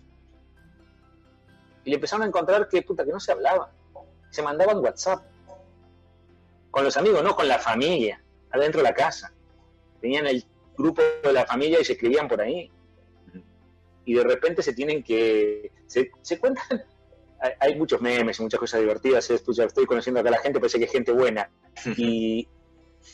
Y 1.86 1.89
le 1.89 1.95
empezaron 1.95 2.22
a 2.22 2.28
encontrar 2.28 2.69
que, 2.69 2.84
puta, 2.84 3.04
que 3.04 3.12
no 3.12 3.19
se 3.19 3.32
hablaba. 3.32 3.72
Se 4.30 4.43
mandaban 4.43 4.78
WhatsApp. 4.78 5.26
Con 6.69 6.84
los 6.84 6.95
amigos, 6.98 7.24
no 7.24 7.36
con 7.36 7.48
la 7.48 7.58
familia, 7.58 8.22
adentro 8.52 8.82
de 8.82 8.84
la 8.84 8.93
casa. 8.93 9.34
Tenían 10.02 10.28
el 10.28 10.45
grupo 10.78 11.02
de 11.24 11.34
la 11.34 11.48
familia 11.48 11.82
y 11.82 11.86
se 11.86 11.93
escribían 11.93 12.28
por 12.28 12.41
ahí. 12.41 12.72
Y 14.10 14.15
de 14.15 14.24
repente 14.24 14.63
se 14.63 14.74
tienen 14.74 15.04
que. 15.04 15.72
Se, 15.86 16.10
se 16.22 16.39
cuentan. 16.39 16.65
Hay, 17.41 17.52
hay, 17.58 17.76
muchos 17.78 18.02
memes 18.02 18.38
y 18.38 18.43
muchas 18.43 18.60
cosas 18.60 18.82
divertidas. 18.82 19.30
Esto 19.30 19.54
ya 19.54 19.63
estoy 19.63 19.86
conociendo 19.86 20.19
acá 20.19 20.28
a 20.28 20.34
la 20.34 20.39
gente, 20.39 20.60
parece 20.60 20.78
que 20.78 20.84
es 20.84 20.91
gente 20.91 21.13
buena. 21.13 21.50
Y, 21.95 22.50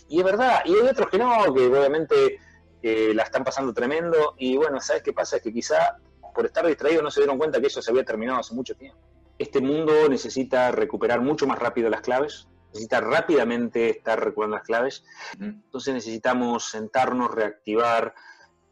y 0.10 0.17
es 0.17 0.25
verdad. 0.25 0.62
Y 0.65 0.73
hay 0.73 0.88
otros 0.88 1.10
que 1.10 1.19
no, 1.19 1.53
que 1.53 1.67
obviamente 1.67 2.39
eh, 2.81 3.13
la 3.13 3.21
están 3.21 3.43
pasando 3.43 3.71
tremendo. 3.71 4.34
Y 4.39 4.58
bueno, 4.58 4.81
¿sabes 4.81 5.03
qué 5.03 5.13
pasa? 5.13 5.36
Es 5.36 5.43
que 5.43 5.53
quizá 5.53 5.99
por 6.34 6.45
estar 6.47 6.65
distraídos 6.65 7.03
no 7.03 7.12
se 7.12 7.19
dieron 7.19 7.38
cuenta 7.38 7.62
que 7.62 7.67
eso 7.67 7.84
se 7.84 7.91
había 7.91 8.03
terminado 8.03 8.39
hace 8.39 8.55
mucho 8.55 8.75
tiempo. 8.75 8.99
Este 9.38 9.62
mundo 9.62 10.10
necesita 10.10 10.71
recuperar 10.71 11.21
mucho 11.21 11.45
más 11.45 11.60
rápido 11.60 11.89
las 11.89 12.01
claves, 12.01 12.47
necesita 12.69 13.01
rápidamente 13.01 13.89
estar 13.89 14.19
recuperando 14.23 14.58
las 14.58 14.65
claves. 14.65 15.03
Entonces 15.39 15.93
necesitamos 15.93 16.69
sentarnos, 16.69 17.29
reactivar. 17.29 18.15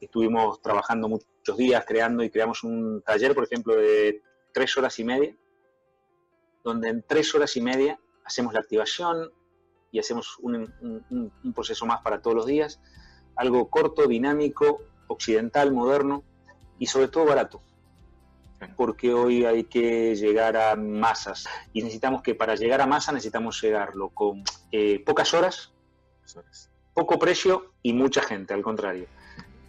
Estuvimos 0.05 0.61
trabajando 0.61 1.07
muchos 1.07 1.57
días 1.57 1.83
creando 1.87 2.23
y 2.23 2.29
creamos 2.29 2.63
un 2.63 3.01
taller, 3.01 3.33
por 3.33 3.43
ejemplo, 3.43 3.75
de 3.75 4.21
tres 4.53 4.77
horas 4.77 4.97
y 4.99 5.03
media, 5.03 5.35
donde 6.63 6.89
en 6.89 7.03
tres 7.07 7.33
horas 7.35 7.55
y 7.57 7.61
media 7.61 7.99
hacemos 8.25 8.53
la 8.53 8.61
activación 8.61 9.31
y 9.91 9.99
hacemos 9.99 10.37
un, 10.39 10.73
un, 10.81 11.31
un 11.43 11.53
proceso 11.53 11.85
más 11.85 12.01
para 12.01 12.21
todos 12.21 12.35
los 12.35 12.45
días. 12.45 12.81
Algo 13.35 13.69
corto, 13.69 14.07
dinámico, 14.07 14.81
occidental, 15.07 15.71
moderno 15.71 16.23
y 16.79 16.87
sobre 16.87 17.07
todo 17.07 17.25
barato 17.25 17.61
porque 18.75 19.13
hoy 19.13 19.45
hay 19.45 19.65
que 19.65 20.15
llegar 20.15 20.57
a 20.57 20.75
masas 20.75 21.45
y 21.73 21.81
necesitamos 21.81 22.21
que 22.21 22.35
para 22.35 22.55
llegar 22.55 22.81
a 22.81 22.87
masa 22.87 23.11
necesitamos 23.11 23.61
llegarlo 23.61 24.09
con 24.09 24.43
eh, 24.71 25.03
pocas 25.05 25.33
horas, 25.33 25.73
poco 26.93 27.19
precio 27.19 27.73
y 27.81 27.93
mucha 27.93 28.21
gente, 28.21 28.53
al 28.53 28.61
contrario. 28.61 29.07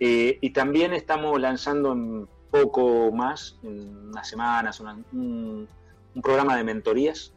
Eh, 0.06 0.36
y 0.42 0.50
también 0.50 0.92
estamos 0.92 1.40
lanzando 1.40 1.92
en 1.92 2.28
poco 2.50 3.10
más, 3.10 3.58
en 3.62 4.10
unas 4.10 4.28
semanas, 4.28 4.78
una, 4.78 4.98
un, 5.12 5.66
un 6.14 6.22
programa 6.22 6.58
de 6.58 6.62
mentorías 6.62 7.32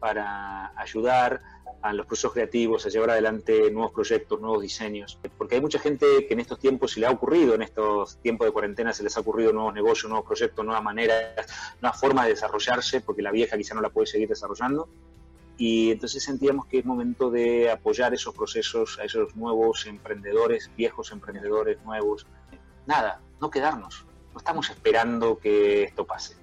para 0.00 0.72
ayudar 0.80 1.42
a 1.82 1.92
los 1.92 2.06
procesos 2.06 2.32
creativos, 2.32 2.86
a 2.86 2.88
llevar 2.88 3.10
adelante 3.10 3.70
nuevos 3.70 3.92
proyectos, 3.92 4.40
nuevos 4.40 4.62
diseños. 4.62 5.18
Porque 5.36 5.56
hay 5.56 5.60
mucha 5.60 5.78
gente 5.78 6.06
que 6.26 6.32
en 6.32 6.40
estos 6.40 6.58
tiempos 6.58 6.92
se 6.92 7.00
le 7.00 7.06
ha 7.06 7.10
ocurrido, 7.10 7.54
en 7.54 7.60
estos 7.60 8.16
tiempos 8.22 8.46
de 8.46 8.52
cuarentena 8.52 8.94
se 8.94 9.02
les 9.02 9.14
ha 9.18 9.20
ocurrido 9.20 9.52
nuevos 9.52 9.74
negocios, 9.74 10.08
nuevos 10.08 10.26
proyectos, 10.26 10.64
nuevas 10.64 10.82
maneras, 10.82 11.46
nuevas 11.82 12.00
formas 12.00 12.24
de 12.24 12.30
desarrollarse, 12.30 13.02
porque 13.02 13.20
la 13.20 13.32
vieja 13.32 13.58
quizá 13.58 13.74
no 13.74 13.82
la 13.82 13.90
puede 13.90 14.06
seguir 14.06 14.30
desarrollando. 14.30 14.88
Y 15.58 15.90
entonces 15.90 16.22
sentíamos 16.22 16.66
que 16.66 16.78
es 16.78 16.84
momento 16.84 17.30
de 17.30 17.70
apoyar 17.70 18.14
esos 18.14 18.32
procesos 18.32 18.96
a 19.00 19.04
esos 19.04 19.34
nuevos 19.34 19.86
emprendedores, 19.86 20.70
viejos 20.76 21.10
emprendedores 21.10 21.82
nuevos. 21.84 22.26
Nada, 22.86 23.20
no 23.40 23.50
quedarnos. 23.50 24.06
No 24.32 24.38
estamos 24.38 24.70
esperando 24.70 25.36
que 25.36 25.82
esto 25.82 26.06
pase. 26.06 26.36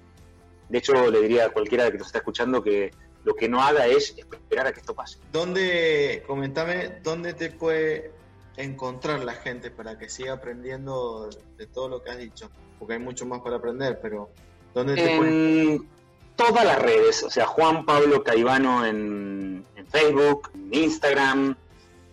De 0.68 0.78
hecho, 0.78 1.10
le 1.10 1.22
diría 1.22 1.46
a 1.46 1.48
cualquiera 1.48 1.90
que 1.90 1.96
nos 1.96 2.08
está 2.08 2.18
escuchando 2.18 2.62
que 2.62 2.90
lo 3.24 3.34
que 3.34 3.48
no 3.48 3.62
haga 3.62 3.86
es 3.86 4.14
esperar 4.18 4.66
a 4.66 4.72
que 4.72 4.80
esto 4.80 4.94
pase. 4.94 5.18
¿Dónde, 5.32 6.22
comentame, 6.26 7.00
dónde 7.02 7.32
te 7.32 7.50
puede 7.50 8.12
encontrar 8.56 9.24
la 9.24 9.32
gente 9.32 9.70
para 9.70 9.98
que 9.98 10.08
siga 10.08 10.34
aprendiendo 10.34 11.30
de 11.56 11.66
todo 11.66 11.88
lo 11.88 12.02
que 12.02 12.10
has 12.10 12.18
dicho? 12.18 12.50
Porque 12.78 12.94
hay 12.94 13.00
mucho 13.00 13.24
más 13.24 13.40
para 13.40 13.56
aprender, 13.56 13.98
pero 14.00 14.30
¿dónde 14.74 14.94
te 14.94 15.12
en 15.12 15.18
puede... 15.18 15.95
todas 16.36 16.64
las 16.64 16.78
redes, 16.80 17.22
o 17.22 17.30
sea, 17.30 17.46
Juan 17.46 17.84
Pablo 17.86 18.22
Caivano 18.22 18.84
en, 18.86 19.64
en 19.76 19.86
Facebook, 19.86 20.50
en 20.54 20.74
Instagram, 20.74 21.56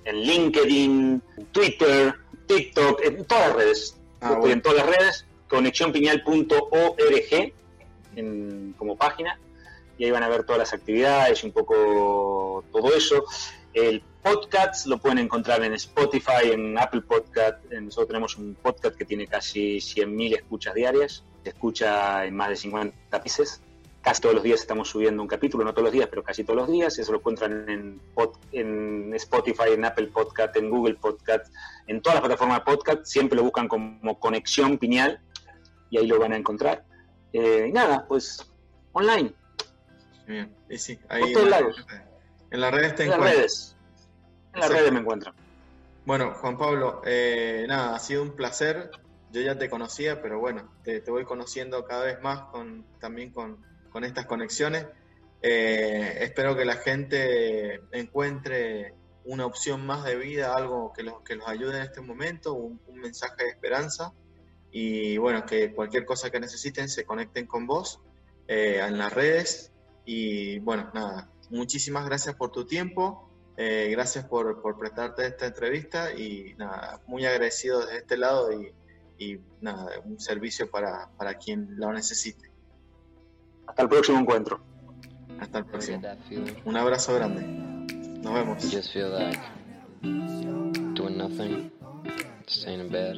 en 0.06 0.16
LinkedIn, 0.22 1.22
en 1.38 1.46
Twitter, 1.48 2.16
TikTok, 2.48 3.02
en 3.04 3.26
todas 3.26 3.48
las 3.50 3.56
redes. 3.58 3.98
Ah, 4.22 4.34
bueno. 4.36 4.54
en 4.54 4.62
todas 4.62 4.86
las 4.86 4.98
redes, 4.98 5.26
conexionpiñal.org 5.50 7.54
en- 8.16 8.76
como 8.78 8.96
página 8.96 9.40
y 9.98 10.06
ahí 10.06 10.12
van 10.12 10.24
a 10.24 10.30
ver 10.30 10.44
todas 10.44 10.60
las 10.60 10.74
actividades, 10.74 11.44
un 11.44 11.52
poco 11.52 12.64
todo 12.72 12.94
eso. 12.96 13.24
El 13.74 14.02
podcast 14.22 14.86
lo 14.88 14.98
pueden 14.98 15.20
encontrar 15.20 15.64
en 15.64 15.74
Spotify, 15.74 16.52
en 16.52 16.78
Apple 16.78 17.02
Podcast. 17.02 17.60
Eh, 17.72 17.82
Nosotros 17.82 18.08
tenemos 18.08 18.38
un 18.38 18.56
podcast 18.56 18.96
que 18.96 19.06
tiene 19.06 19.28
casi 19.28 19.78
100.000 19.78 20.36
escuchas 20.38 20.74
diarias. 20.74 21.24
Se 21.44 21.50
escucha 21.50 22.26
en 22.26 22.36
más 22.36 22.50
de 22.50 22.56
50 22.56 22.96
países. 23.10 23.62
Casi 24.04 24.22
todos 24.22 24.36
los 24.36 24.44
días 24.44 24.60
estamos 24.60 24.90
subiendo 24.90 25.22
un 25.22 25.30
capítulo, 25.30 25.64
no 25.64 25.72
todos 25.72 25.86
los 25.86 25.94
días, 25.94 26.08
pero 26.10 26.24
casi 26.24 26.44
todos 26.44 26.58
los 26.58 26.70
días. 26.70 27.00
Eso 27.00 27.14
lo 27.14 27.20
encuentran 27.20 27.70
en, 27.70 28.02
en 28.52 29.14
Spotify, 29.16 29.70
en 29.72 29.86
Apple 29.86 30.08
Podcast, 30.08 30.56
en 30.58 30.70
Google 30.70 30.96
Podcast, 30.96 31.54
en 31.88 32.02
todas 32.02 32.16
las 32.16 32.22
plataformas 32.22 32.60
de 32.60 32.66
podcast. 32.66 33.06
Siempre 33.06 33.38
lo 33.38 33.44
buscan 33.44 33.70
como 33.70 34.20
Conexión 34.20 34.78
Piñal 34.78 35.22
y 35.90 36.00
ahí 36.00 36.08
lo 36.08 36.20
van 36.20 36.34
a 36.34 36.36
encontrar. 36.36 36.84
Eh, 37.32 37.68
y 37.70 37.72
nada, 37.72 38.06
pues 38.06 38.46
online. 38.92 39.34
Bien, 40.28 40.54
y 40.70 40.78
sí, 40.78 41.00
ahí 41.08 41.32
en, 41.32 41.50
la- 41.50 41.62
lados. 41.62 41.86
en 42.52 42.60
las 42.62 42.74
redes 42.74 42.96
te 42.96 43.04
En 43.04 43.10
las 43.10 43.20
redes. 43.22 43.76
En 44.54 44.60
las 44.60 44.70
redes 44.70 44.92
me 44.92 45.00
encuentran. 45.00 45.34
Bueno, 46.06 46.34
Juan 46.34 46.58
Pablo, 46.58 47.02
eh, 47.06 47.64
nada, 47.70 47.96
ha 47.96 48.00
sido 48.00 48.22
un 48.22 48.36
placer. 48.36 48.92
Yo 49.32 49.42
ya 49.42 49.58
te 49.58 49.70
conocía, 49.70 50.22
pero 50.22 50.40
bueno, 50.40 50.70
te, 50.84 51.00
te 51.00 51.10
voy 51.10 51.24
conociendo 51.24 51.86
cada 51.86 52.04
vez 52.04 52.22
más 52.22 52.42
con, 52.52 52.86
también 53.00 53.32
con, 53.32 53.66
con 53.94 54.04
estas 54.04 54.26
conexiones. 54.26 54.88
Eh, 55.42 56.18
espero 56.22 56.58
que 56.58 56.66
la 56.66 56.76
gente 56.76 57.82
encuentre 57.92 58.96
una 59.24 59.46
opción 59.46 59.86
más 59.86 60.04
de 60.04 60.16
vida, 60.16 60.56
algo 60.56 60.92
que 60.94 61.04
los, 61.04 61.22
que 61.22 61.36
los 61.36 61.48
ayude 61.48 61.78
en 61.78 61.84
este 61.84 62.02
momento, 62.02 62.54
un, 62.54 62.82
mensaje 62.96 63.44
de 63.44 63.50
esperanza. 63.50 64.12
Y 64.72 65.18
bueno, 65.18 65.46
que 65.46 65.74
cualquier 65.74 66.06
cosa 66.06 66.32
que 66.32 66.40
necesiten 66.40 66.90
se 66.90 67.06
conecten 67.06 67.46
con 67.46 67.68
vos 67.68 68.02
eh, 68.48 68.82
en 68.82 68.98
las 68.98 69.14
redes. 69.14 69.72
Y 70.06 70.60
bueno, 70.60 70.90
nada, 70.94 71.30
muchísimas 71.52 72.06
gracias 72.06 72.36
por 72.36 72.52
tu 72.52 72.66
tiempo. 72.66 73.30
Eh, 73.56 73.90
gracias 73.92 74.26
por, 74.26 74.62
por 74.64 74.80
prestarte 74.80 75.28
esta 75.28 75.46
entrevista 75.46 76.12
y 76.12 76.56
nada, 76.56 77.00
muy 77.06 77.24
agradecido 77.28 77.82
desde 77.82 77.98
este 77.98 78.18
lado 78.18 78.52
y, 78.52 78.74
y 79.20 79.40
nada, 79.62 80.00
un 80.04 80.20
servicio 80.20 80.72
para, 80.72 81.12
para 81.18 81.36
quien 81.36 81.78
lo 81.78 81.94
necesite. 81.94 82.53
Hasta 83.74 83.82
el 83.82 83.90
próximo 83.90 84.20
encuentro. 84.20 84.60
Hasta 85.40 85.58
el 85.58 85.66
próximo. 85.66 86.00
Un 86.66 86.78
abrazo 86.78 87.16
grande. 87.16 87.42
Nos 88.22 88.34
vemos. 88.36 88.72
just 88.72 88.94
feel 88.94 89.10
like 89.10 89.40
doing 90.94 91.18
nothing, 91.18 91.72
staying 92.46 92.82
in 92.82 92.90
bed. 92.90 93.18